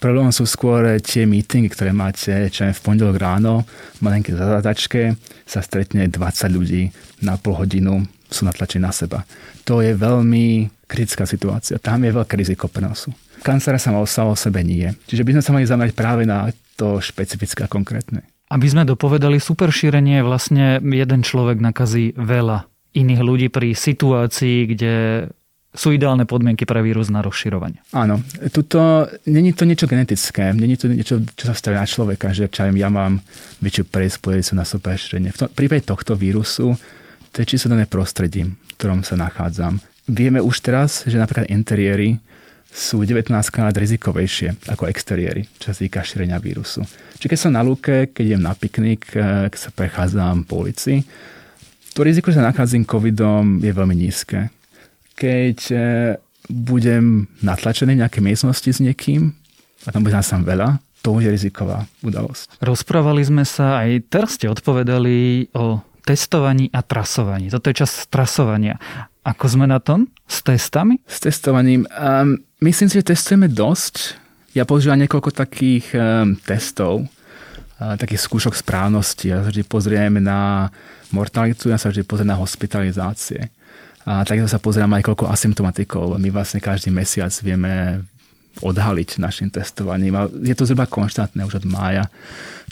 Problém 0.00 0.32
sú 0.32 0.48
skôr 0.48 0.96
tie 1.04 1.28
meetingy, 1.28 1.68
ktoré 1.68 1.92
máte, 1.92 2.48
čo 2.48 2.64
v 2.64 2.80
pondelok 2.80 3.20
ráno, 3.20 3.68
malenké 4.00 4.32
zadadačke, 4.32 5.12
sa 5.44 5.60
stretne 5.60 6.08
20 6.08 6.16
ľudí 6.56 6.88
na 7.20 7.36
pol 7.36 7.60
hodinu, 7.60 8.08
sú 8.32 8.48
natlačení 8.48 8.80
na 8.80 8.96
seba. 8.96 9.28
To 9.68 9.84
je 9.84 9.92
veľmi 9.92 10.72
kritická 10.88 11.28
situácia. 11.28 11.76
Tam 11.76 12.00
je 12.00 12.16
veľké 12.16 12.32
riziko 12.32 12.72
prenosu. 12.72 13.12
Kancelára 13.44 13.76
sa 13.76 14.24
o 14.24 14.32
sebe 14.32 14.64
nie. 14.64 14.88
Čiže 15.04 15.20
by 15.20 15.30
sme 15.36 15.44
sa 15.44 15.52
mali 15.52 15.68
zamerať 15.68 15.92
práve 15.92 16.24
na 16.24 16.48
to 16.80 16.96
špecifické 17.04 17.68
a 17.68 17.72
konkrétne. 17.72 18.24
Aby 18.48 18.66
sme 18.72 18.88
dopovedali, 18.88 19.36
super 19.36 19.68
šírenie 19.68 20.24
vlastne 20.24 20.80
jeden 20.80 21.20
človek 21.20 21.60
nakazí 21.60 22.16
veľa 22.16 22.66
iných 22.96 23.20
ľudí 23.22 23.46
pri 23.52 23.76
situácii, 23.76 24.58
kde 24.74 24.94
sú 25.70 25.94
ideálne 25.94 26.26
podmienky 26.26 26.66
pre 26.66 26.82
vírus 26.82 27.14
na 27.14 27.22
rozširovanie. 27.22 27.78
Áno, 27.94 28.18
tuto, 28.50 29.06
není 29.30 29.54
to 29.54 29.62
niečo 29.62 29.86
genetické, 29.86 30.50
není 30.50 30.74
to 30.74 30.90
niečo, 30.90 31.22
čo 31.38 31.44
sa 31.46 31.54
stavia 31.54 31.86
na 31.86 31.86
človeka, 31.86 32.34
že 32.34 32.50
čo 32.50 32.66
ja 32.66 32.90
mám 32.90 33.22
väčšiu 33.62 33.86
predispozíciu 33.86 34.58
na 34.58 34.66
superšírenie. 34.66 35.30
V, 35.30 35.46
v 35.46 35.54
prípade 35.54 35.86
tohto 35.86 36.18
vírusu 36.18 36.74
to 37.30 37.36
je 37.38 37.54
čisto 37.54 37.70
dané 37.70 37.86
prostredím, 37.86 38.58
v 38.58 38.72
ktorom 38.82 39.06
sa 39.06 39.14
nachádzam. 39.14 39.78
Vieme 40.10 40.42
už 40.42 40.58
teraz, 40.58 41.06
že 41.06 41.14
napríklad 41.14 41.46
interiéry 41.46 42.18
sú 42.70 43.06
19 43.06 43.30
krát 43.54 43.74
rizikovejšie 43.74 44.66
ako 44.74 44.90
exteriéry, 44.90 45.46
čo 45.62 45.70
sa 45.70 45.78
týka 45.78 46.02
šírenia 46.02 46.42
vírusu. 46.42 46.82
Čiže 47.18 47.30
keď 47.30 47.38
som 47.38 47.54
na 47.54 47.62
lúke, 47.62 48.10
keď 48.10 48.24
idem 48.34 48.42
na 48.42 48.58
piknik, 48.58 49.06
eh, 49.14 49.46
keď 49.46 49.58
sa 49.58 49.70
prechádzam 49.70 50.42
po 50.50 50.66
ulici, 50.66 51.06
to 51.94 52.02
riziko, 52.02 52.34
že 52.34 52.42
sa 52.42 52.50
nakazím 52.50 52.86
covidom 52.86 53.62
je 53.62 53.70
veľmi 53.70 53.94
nízke 53.94 54.50
keď 55.20 55.58
e, 55.68 55.76
budem 56.48 57.28
natlačený 57.44 58.00
v 58.00 58.00
nejakej 58.00 58.22
miestnosti 58.24 58.70
s 58.72 58.80
niekým 58.80 59.36
a 59.84 59.92
tam 59.92 60.00
bude 60.00 60.16
nás 60.16 60.32
tam 60.32 60.48
veľa, 60.48 60.80
to 61.04 61.12
bude 61.12 61.28
riziková 61.28 61.84
udalosť. 62.00 62.60
Rozprávali 62.64 63.20
sme 63.24 63.44
sa, 63.44 63.84
aj 63.84 64.08
teraz 64.08 64.40
ste 64.40 64.48
odpovedali 64.48 65.48
o 65.56 65.80
testovaní 66.04 66.72
a 66.72 66.80
trasovaní. 66.80 67.52
Toto 67.52 67.68
je 67.68 67.80
čas 67.84 68.08
trasovania. 68.08 68.76
Ako 69.24 69.52
sme 69.52 69.68
na 69.68 69.80
tom 69.80 70.08
s 70.24 70.40
testami? 70.40 71.00
S 71.04 71.20
testovaním. 71.20 71.84
Um, 71.92 72.40
myslím 72.64 72.88
si, 72.88 73.00
že 73.00 73.12
testujeme 73.12 73.48
dosť. 73.48 74.16
Ja 74.56 74.64
používam 74.64 75.00
niekoľko 75.00 75.30
takých 75.32 75.92
um, 75.92 76.34
testov, 76.40 77.04
uh, 77.04 77.96
takých 78.00 78.20
skúšok 78.24 78.56
správnosti. 78.56 79.32
Ja 79.32 79.44
sa 79.44 79.52
vždy 79.52 79.64
pozriem 79.68 80.20
na 80.20 80.72
mortalitu, 81.12 81.68
ja 81.68 81.76
sa 81.76 81.92
vždy 81.92 82.04
pozriem 82.04 82.32
na 82.32 82.40
hospitalizácie. 82.40 83.52
A 84.08 84.24
takisto 84.24 84.48
sa 84.48 84.62
pozrieme 84.62 84.96
aj 85.00 85.04
koľko 85.12 85.28
asymptomatikov. 85.28 86.16
My 86.16 86.28
vlastne 86.32 86.62
každý 86.62 86.88
mesiac 86.88 87.32
vieme 87.44 88.04
odhaliť 88.58 89.22
našim 89.22 89.48
testovaním. 89.48 90.16
A 90.16 90.26
je 90.26 90.54
to 90.56 90.66
zhruba 90.66 90.90
konštantné 90.90 91.46
už 91.46 91.62
od 91.62 91.66
mája. 91.68 92.10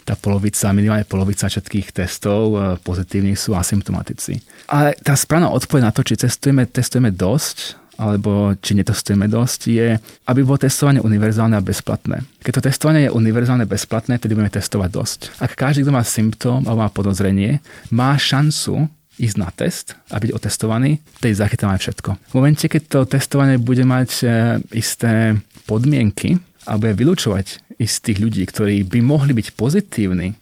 Tá 0.03 0.17
polovica, 0.17 0.73
minimálne 0.73 1.05
polovica 1.05 1.45
všetkých 1.45 1.93
testov 1.93 2.41
e, 2.51 2.57
pozitívnych 2.81 3.37
sú 3.37 3.53
asymptomatici. 3.53 4.41
Ale 4.67 4.97
tá 4.99 5.13
správna 5.13 5.53
odpoveď 5.53 5.89
na 5.89 5.93
to, 5.93 6.01
či 6.01 6.17
testujeme, 6.17 6.65
testujeme 6.65 7.13
dosť, 7.13 7.77
alebo 7.99 8.55
či 8.63 8.79
netestujeme 8.79 9.27
dosť, 9.27 9.59
je, 9.69 9.87
aby 10.31 10.39
bolo 10.41 10.55
testovanie 10.55 11.03
univerzálne 11.03 11.59
a 11.59 11.61
bezplatné. 11.61 12.23
Keď 12.41 12.51
to 12.57 12.65
testovanie 12.71 13.01
je 13.05 13.15
univerzálne 13.15 13.67
bezplatné, 13.67 14.17
tedy 14.17 14.39
budeme 14.39 14.49
testovať 14.49 14.89
dosť. 14.89 15.19
Ak 15.43 15.59
každý, 15.59 15.83
kto 15.83 15.91
má 15.91 16.03
symptóm 16.07 16.63
alebo 16.63 16.79
má 16.79 16.89
podozrenie, 16.89 17.59
má 17.91 18.15
šancu 18.15 18.87
ísť 19.19 19.37
na 19.37 19.51
test 19.51 19.99
a 20.07 20.17
byť 20.17 20.31
otestovaný, 20.31 21.03
tej 21.19 21.35
zachytáme 21.35 21.75
všetko. 21.75 22.15
V 22.31 22.33
momente, 22.33 22.65
keď 22.65 22.81
to 22.87 22.99
testovanie 23.05 23.59
bude 23.59 23.83
mať 23.83 24.09
e, 24.23 24.25
isté 24.73 25.35
podmienky 25.67 26.39
a 26.65 26.79
bude 26.79 26.95
vylúčovať 26.95 27.77
istých 27.77 28.17
ľudí, 28.19 28.43
ktorí 28.47 28.87
by 28.87 28.99
mohli 29.03 29.35
byť 29.35 29.55
pozitívni, 29.55 30.35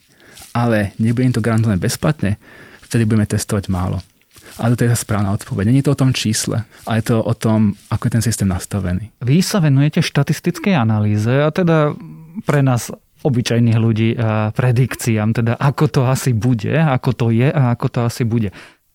ale 0.53 0.93
nebude 1.01 1.29
im 1.29 1.35
to 1.35 1.43
garantované 1.43 1.77
bezplatne, 1.77 2.37
vtedy 2.85 3.05
budeme 3.05 3.29
testovať 3.29 3.69
málo. 3.69 4.01
Ale 4.57 4.73
to 4.73 4.87
je 4.87 4.93
tá 4.93 4.97
správna 4.97 5.35
odpoveď. 5.37 5.69
Není 5.69 5.85
to 5.85 5.93
o 5.93 5.99
tom 5.99 6.15
čísle, 6.15 6.65
ale 6.89 7.03
je 7.03 7.13
to 7.13 7.21
o 7.21 7.33
tom, 7.37 7.77
ako 7.93 8.09
je 8.09 8.13
ten 8.17 8.23
systém 8.25 8.49
nastavený. 8.49 9.13
Vy 9.21 9.45
sa 9.45 9.61
venujete 9.61 10.01
štatistickej 10.01 10.73
analýze 10.73 11.29
a 11.29 11.53
teda 11.53 11.93
pre 12.41 12.65
nás 12.65 12.89
obyčajných 13.21 13.77
ľudí 13.77 14.09
a 14.17 14.53
predikciám, 14.53 15.33
teda 15.33 15.53
ako 15.57 15.85
to 15.89 16.01
asi 16.05 16.31
bude, 16.37 16.73
ako 16.73 17.11
to 17.13 17.25
je 17.33 17.49
a 17.49 17.73
ako 17.73 17.87
to 17.89 17.99
asi 18.05 18.23
bude. 18.23 18.49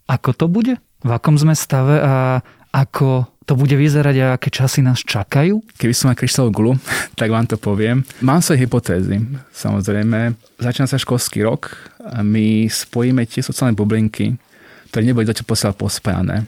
Ako 0.08 0.34
to 0.34 0.46
bude? 0.50 0.78
V 1.02 1.10
akom 1.10 1.34
sme 1.34 1.54
stave 1.58 1.98
a 1.98 2.40
ako 2.72 3.26
to 3.42 3.58
bude 3.58 3.74
vyzerať 3.74 4.16
a 4.22 4.26
aké 4.38 4.48
časy 4.48 4.80
nás 4.80 5.02
čakajú? 5.02 5.60
Keby 5.76 5.92
som 5.92 6.08
mal 6.08 6.16
kryštálovú 6.16 6.52
gulu, 6.54 6.72
tak 7.20 7.28
vám 7.28 7.46
to 7.50 7.58
poviem. 7.58 8.06
Mám 8.22 8.40
svoje 8.40 8.64
hypotézy, 8.64 9.18
samozrejme. 9.50 10.38
Začína 10.62 10.86
sa 10.86 10.96
školský 10.96 11.42
rok 11.42 11.74
a 12.00 12.22
my 12.22 12.70
spojíme 12.70 13.26
tie 13.26 13.42
sociálne 13.42 13.74
bublinky, 13.74 14.38
ktoré 14.94 15.02
neboli 15.04 15.26
zatiaľ 15.26 15.46
posiaľ 15.48 15.72
pospájané 15.74 16.46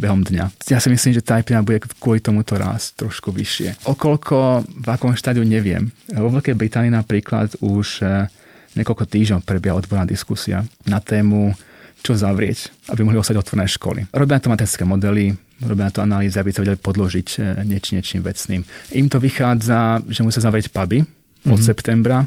behom 0.00 0.24
dňa. 0.24 0.72
Ja 0.72 0.80
si 0.80 0.88
myslím, 0.88 1.12
že 1.12 1.20
tá 1.20 1.36
epidémia 1.36 1.66
bude 1.66 1.84
kvôli 2.00 2.24
tomuto 2.24 2.56
rásť 2.56 3.04
trošku 3.04 3.36
vyššie. 3.36 3.84
Okolko, 3.84 4.64
v 4.64 4.88
akom 4.88 5.12
štádiu 5.12 5.44
neviem. 5.44 5.92
Vo 6.08 6.32
Veľkej 6.32 6.56
Británii 6.56 6.88
napríklad 6.88 7.60
už 7.60 8.00
eh, 8.00 8.32
niekoľko 8.80 9.04
týždňov 9.04 9.44
prebieha 9.44 9.76
odborná 9.76 10.08
diskusia 10.08 10.64
na 10.88 11.04
tému, 11.04 11.52
čo 12.00 12.16
zavrieť, 12.16 12.90
aby 12.92 13.04
mohli 13.04 13.20
ostať 13.20 13.36
otvorené 13.36 13.68
školy. 13.68 14.00
Robia 14.12 14.40
to 14.40 14.48
matematické 14.48 14.88
modely, 14.88 15.36
robia 15.60 15.92
to 15.92 16.00
analýzy, 16.00 16.40
aby 16.40 16.50
sa 16.50 16.64
vedeli 16.64 16.80
podložiť 16.80 17.28
eh, 17.38 17.42
nieč, 17.64 17.92
niečím 17.92 18.24
vecným. 18.24 18.64
Im 18.96 19.06
to 19.12 19.20
vychádza, 19.20 20.00
že 20.08 20.24
musia 20.24 20.40
zavrieť 20.40 20.72
puby 20.72 21.04
od 21.04 21.56
mm-hmm. 21.56 21.60
septembra, 21.60 22.24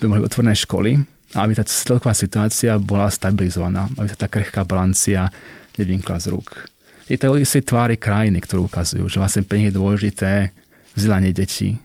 aby 0.00 0.04
mohli 0.08 0.24
otvorené 0.24 0.56
školy 0.56 1.00
a 1.36 1.46
aby 1.46 1.52
tá 1.56 1.64
celková 1.64 2.12
situácia 2.12 2.76
bola 2.76 3.08
stabilizovaná, 3.08 3.88
aby 3.96 4.08
sa 4.08 4.18
tá 4.24 4.28
krehká 4.28 4.66
balancia 4.66 5.30
nevymkla 5.78 6.18
z 6.20 6.34
rúk 6.34 6.70
je 7.10 7.18
to 7.18 7.34
isté 7.34 7.58
tvári 7.66 7.98
krajiny, 7.98 8.38
ktorú 8.38 8.70
ukazujú, 8.70 9.10
že 9.10 9.18
vlastne 9.18 9.42
pre 9.42 9.58
nich 9.58 9.74
je 9.74 9.78
dôležité 9.82 10.54
vzdelanie 10.94 11.34
detí, 11.34 11.82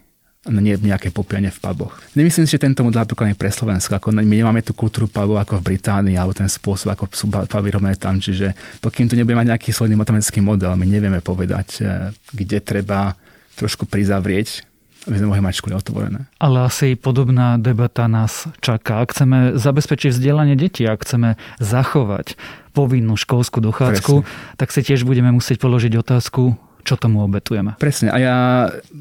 nie 0.50 0.78
nejaké 0.78 1.10
popieranie 1.10 1.50
v 1.50 1.58
puboch. 1.58 1.98
Nemyslím 2.14 2.46
si, 2.46 2.54
že 2.54 2.62
tento 2.62 2.86
model 2.86 3.02
napríklad 3.02 3.34
je 3.34 3.38
pre 3.38 3.50
Slovensko. 3.50 3.98
Ako 3.98 4.14
my 4.14 4.22
nemáme 4.22 4.62
tú 4.62 4.78
kultúru 4.78 5.10
pubov 5.10 5.42
ako 5.42 5.58
v 5.62 5.74
Británii, 5.74 6.16
alebo 6.16 6.38
ten 6.38 6.46
spôsob, 6.46 6.94
ako 6.94 7.10
sú 7.14 7.26
puby 7.30 7.70
robené 7.74 7.98
tam. 7.98 8.22
Čiže 8.22 8.54
pokým 8.78 9.10
tu 9.10 9.18
nebude 9.18 9.34
mať 9.34 9.50
nejaký 9.50 9.74
solidný 9.74 9.98
matematický 9.98 10.46
model, 10.46 10.78
my 10.78 10.86
nevieme 10.86 11.20
povedať, 11.26 11.68
eh, 11.82 12.14
kde 12.34 12.62
treba 12.62 13.18
trošku 13.58 13.90
prizavrieť 13.90 14.76
aby 15.06 15.22
sme 15.22 15.30
mohli 15.30 15.44
mať 15.46 15.62
školy 15.62 15.74
otvorené. 15.78 16.26
Ale 16.42 16.66
asi 16.66 16.98
podobná 16.98 17.62
debata 17.62 18.10
nás 18.10 18.50
čaká. 18.58 19.06
Ak 19.06 19.14
chceme 19.14 19.54
zabezpečiť 19.54 20.10
vzdelanie 20.10 20.58
detí, 20.58 20.82
ak 20.82 21.06
chceme 21.06 21.38
zachovať 21.62 22.34
povinnú 22.74 23.14
školskú 23.16 23.62
dochádzku, 23.62 24.14
Presne. 24.26 24.58
tak 24.58 24.74
si 24.74 24.82
tiež 24.82 25.06
budeme 25.06 25.30
musieť 25.30 25.62
položiť 25.62 25.94
otázku, 26.02 26.58
čo 26.86 26.96
tomu 26.96 27.26
obetujeme. 27.26 27.74
Presne. 27.82 28.14
A 28.14 28.18
ja, 28.22 28.38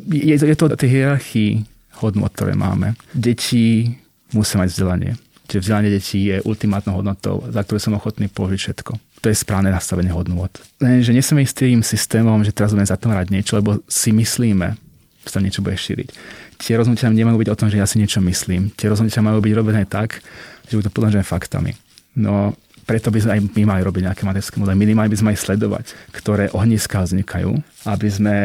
je, 0.08 0.34
je 0.34 0.56
to 0.56 0.72
o 0.72 0.74
tej 0.74 0.90
hierarchii 0.90 1.68
hodnot, 2.00 2.32
ktoré 2.32 2.56
máme. 2.56 2.96
Deti 3.12 3.92
musia 4.32 4.58
mať 4.58 4.72
vzdelanie. 4.72 5.12
Čiže 5.44 5.60
vzdelanie 5.60 5.90
detí 5.92 6.32
je 6.32 6.40
ultimátnou 6.40 7.04
hodnotou, 7.04 7.44
za 7.52 7.60
ktorú 7.60 7.76
som 7.76 7.94
ochotný 8.00 8.32
položiť 8.32 8.60
všetko. 8.60 8.92
To 9.20 9.26
je 9.28 9.36
správne 9.36 9.68
nastavenie 9.68 10.08
hodnot. 10.08 10.56
Lenže 10.80 11.12
nesmieme 11.12 11.44
ísť 11.44 11.68
tým 11.68 11.84
systémom, 11.84 12.40
že 12.40 12.56
teraz 12.56 12.72
budeme 12.72 12.88
zatvárať 12.88 13.28
niečo, 13.28 13.60
lebo 13.60 13.84
si 13.84 14.12
myslíme, 14.16 14.76
sa 15.28 15.38
niečo 15.44 15.60
bude 15.60 15.76
šíriť. 15.76 16.08
Tie 16.60 16.76
rozhodnutia 16.80 17.12
nemajú 17.12 17.44
byť 17.44 17.48
o 17.52 17.58
tom, 17.60 17.68
že 17.68 17.76
ja 17.76 17.84
si 17.84 18.00
niečo 18.00 18.24
myslím. 18.24 18.72
Tie 18.72 18.88
rozhodnutia 18.88 19.20
majú 19.20 19.44
byť 19.44 19.52
robené 19.52 19.84
tak, 19.84 20.24
že 20.68 20.80
budú 20.80 20.88
podložené 20.88 21.24
faktami. 21.24 21.76
No, 22.16 22.56
preto 22.84 23.08
by 23.10 23.18
sme 23.20 23.32
aj 23.36 23.40
my 23.56 23.62
mali 23.64 23.82
robiť 23.82 24.02
nejaké 24.06 24.22
matematické 24.28 24.56
modely. 24.60 24.76
Minimálne 24.76 25.12
by 25.12 25.20
sme 25.20 25.30
aj 25.32 25.38
sledovať, 25.40 25.86
ktoré 26.12 26.52
ohniská 26.52 27.02
vznikajú, 27.02 27.56
aby 27.88 28.08
sme 28.08 28.36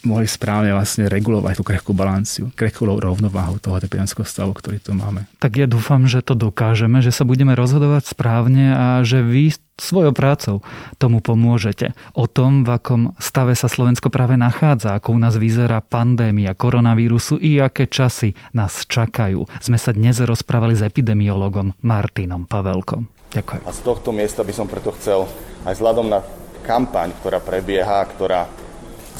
mohli 0.00 0.24
správne 0.24 0.72
vlastne 0.72 1.12
regulovať 1.12 1.60
tú 1.60 1.64
krehkú 1.64 1.92
balanciu, 1.92 2.48
krehkú 2.56 2.88
rovnováhu 2.88 3.60
toho 3.60 3.76
epidemického 3.76 4.24
stavu, 4.24 4.56
ktorý 4.56 4.80
tu 4.80 4.96
máme. 4.96 5.28
Tak 5.40 5.60
ja 5.60 5.66
dúfam, 5.68 6.08
že 6.08 6.24
to 6.24 6.32
dokážeme, 6.32 7.04
že 7.04 7.12
sa 7.12 7.28
budeme 7.28 7.52
rozhodovať 7.52 8.16
správne 8.16 8.72
a 8.72 8.86
že 9.04 9.20
vy 9.20 9.52
svojou 9.76 10.12
prácou 10.12 10.64
tomu 11.00 11.24
pomôžete. 11.24 11.92
O 12.12 12.28
tom, 12.28 12.64
v 12.64 12.76
akom 12.76 13.02
stave 13.20 13.56
sa 13.56 13.68
Slovensko 13.68 14.12
práve 14.12 14.36
nachádza, 14.36 14.96
ako 14.96 15.16
u 15.16 15.18
nás 15.20 15.36
vyzerá 15.36 15.80
pandémia 15.84 16.56
koronavírusu 16.56 17.40
i 17.40 17.60
aké 17.60 17.88
časy 17.88 18.36
nás 18.56 18.84
čakajú. 18.88 19.44
Sme 19.60 19.76
sa 19.80 19.92
dnes 19.92 20.20
rozprávali 20.20 20.76
s 20.76 20.84
epidemiologom 20.84 21.76
Martinom 21.84 22.44
Pavelkom. 22.44 23.19
Ďakujem. 23.30 23.62
A 23.62 23.70
z 23.70 23.80
tohto 23.86 24.10
miesta 24.10 24.42
by 24.42 24.52
som 24.54 24.66
preto 24.66 24.90
chcel 24.98 25.30
aj 25.62 25.78
vzhľadom 25.78 26.10
na 26.10 26.20
kampaň, 26.66 27.14
ktorá 27.22 27.38
prebieha, 27.38 28.02
ktorá 28.10 28.50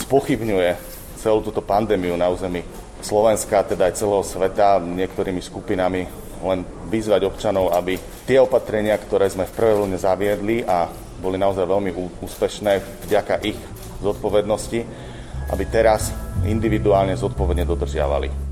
spochybňuje 0.03 0.71
celú 1.23 1.45
túto 1.45 1.63
pandémiu 1.63 2.19
na 2.19 2.27
území 2.27 2.67
Slovenska, 3.01 3.65
teda 3.65 3.89
aj 3.89 3.97
celého 3.97 4.25
sveta, 4.27 4.83
niektorými 4.83 5.41
skupinami 5.41 6.09
len 6.41 6.65
vyzvať 6.89 7.23
občanov, 7.29 7.71
aby 7.77 8.01
tie 8.25 8.41
opatrenia, 8.41 8.97
ktoré 8.97 9.29
sme 9.29 9.45
v 9.45 9.55
prvej 9.57 9.77
vlne 9.85 9.99
zaviedli 10.01 10.65
a 10.65 10.89
boli 11.21 11.37
naozaj 11.37 11.69
veľmi 11.69 11.93
úspešné 12.25 13.05
vďaka 13.07 13.45
ich 13.45 13.61
zodpovednosti, 14.01 14.81
aby 15.53 15.65
teraz 15.69 16.11
individuálne 16.49 17.13
zodpovedne 17.13 17.69
dodržiavali. 17.69 18.50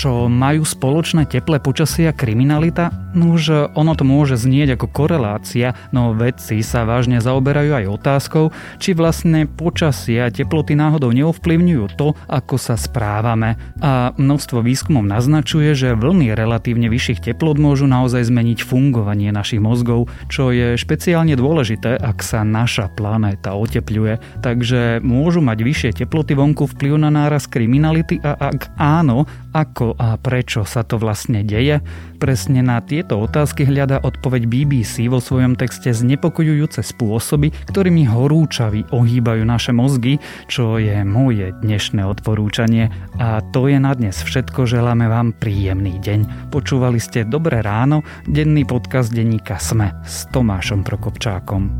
Čo 0.00 0.32
majú 0.32 0.64
spoločné 0.64 1.28
teplé 1.28 1.60
počasie 1.60 2.08
a 2.08 2.16
kriminalita? 2.16 2.88
No 3.12 3.36
už 3.36 3.76
ono 3.76 3.92
to 3.92 4.08
môže 4.08 4.40
znieť 4.40 4.80
ako 4.80 4.88
korelácia, 4.88 5.76
no 5.92 6.16
vedci 6.16 6.64
sa 6.64 6.88
vážne 6.88 7.20
zaoberajú 7.20 7.76
aj 7.76 8.00
otázkou, 8.00 8.48
či 8.80 8.96
vlastne 8.96 9.44
počasie 9.44 10.24
a 10.24 10.32
teploty 10.32 10.72
náhodou 10.72 11.12
neovplyvňujú 11.12 11.84
to, 12.00 12.16
ako 12.32 12.56
sa 12.56 12.80
správame. 12.80 13.60
A 13.84 14.16
množstvo 14.16 14.64
výskumov 14.64 15.04
naznačuje, 15.04 15.76
že 15.76 15.92
vlny 15.92 16.32
relatívne 16.32 16.88
vyšších 16.88 17.20
teplot 17.20 17.60
môžu 17.60 17.84
naozaj 17.84 18.24
zmeniť 18.24 18.64
fungovanie 18.64 19.28
našich 19.36 19.60
mozgov, 19.60 20.08
čo 20.32 20.48
je 20.48 20.80
špeciálne 20.80 21.36
dôležité, 21.36 22.00
ak 22.00 22.24
sa 22.24 22.40
naša 22.40 22.88
planéta 22.96 23.52
otepľuje. 23.52 24.40
Takže 24.40 25.04
môžu 25.04 25.44
mať 25.44 25.58
vyššie 25.60 25.90
teploty 26.06 26.32
vonku 26.32 26.64
vplyv 26.72 26.96
na 26.96 27.12
náraz 27.12 27.44
kriminality 27.44 28.16
a 28.24 28.32
ak 28.48 28.80
áno, 28.80 29.28
ako 29.50 29.89
a 29.96 30.20
prečo 30.20 30.68
sa 30.68 30.84
to 30.84 31.00
vlastne 31.00 31.40
deje? 31.40 31.80
Presne 32.20 32.60
na 32.60 32.84
tieto 32.84 33.16
otázky 33.16 33.64
hľada 33.64 34.04
odpoveď 34.04 34.44
BBC 34.44 35.08
vo 35.08 35.24
svojom 35.24 35.56
texte 35.56 35.90
znepokojujúce 35.96 36.84
spôsoby, 36.84 37.50
ktorými 37.72 38.04
horúčaví 38.04 38.84
ohýbajú 38.92 39.42
naše 39.48 39.72
mozgy, 39.72 40.20
čo 40.46 40.76
je 40.76 41.00
moje 41.02 41.56
dnešné 41.64 42.04
odporúčanie. 42.04 42.92
A 43.16 43.40
to 43.54 43.72
je 43.72 43.80
na 43.80 43.96
dnes 43.96 44.20
všetko, 44.20 44.68
želáme 44.68 45.08
vám 45.08 45.32
príjemný 45.32 45.96
deň. 45.96 46.52
Počúvali 46.52 47.00
ste 47.00 47.24
Dobré 47.24 47.64
ráno, 47.64 48.04
denný 48.28 48.68
podcast 48.68 49.08
denníka 49.08 49.56
Sme 49.56 49.96
s 50.04 50.28
Tomášom 50.28 50.84
Prokopčákom. 50.84 51.79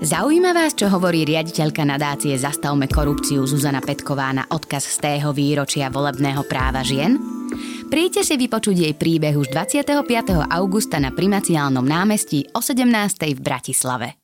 Zaujíma 0.00 0.56
vás, 0.56 0.72
čo 0.72 0.88
hovorí 0.88 1.28
riaditeľka 1.28 1.84
nadácie 1.84 2.32
Zastavme 2.32 2.88
korupciu 2.88 3.44
Zuzana 3.44 3.84
Petková 3.84 4.32
na 4.32 4.48
odkaz 4.48 4.96
z 4.96 4.96
tého 4.96 5.28
výročia 5.36 5.92
volebného 5.92 6.40
práva 6.48 6.80
žien? 6.80 7.20
Príďte 7.92 8.24
si 8.24 8.40
vypočuť 8.40 8.76
jej 8.80 8.94
príbeh 8.96 9.36
už 9.36 9.52
25. 9.52 10.00
augusta 10.48 10.96
na 10.96 11.12
primaciálnom 11.12 11.84
námestí 11.84 12.48
o 12.56 12.64
17. 12.64 12.88
v 13.36 13.40
Bratislave. 13.44 14.19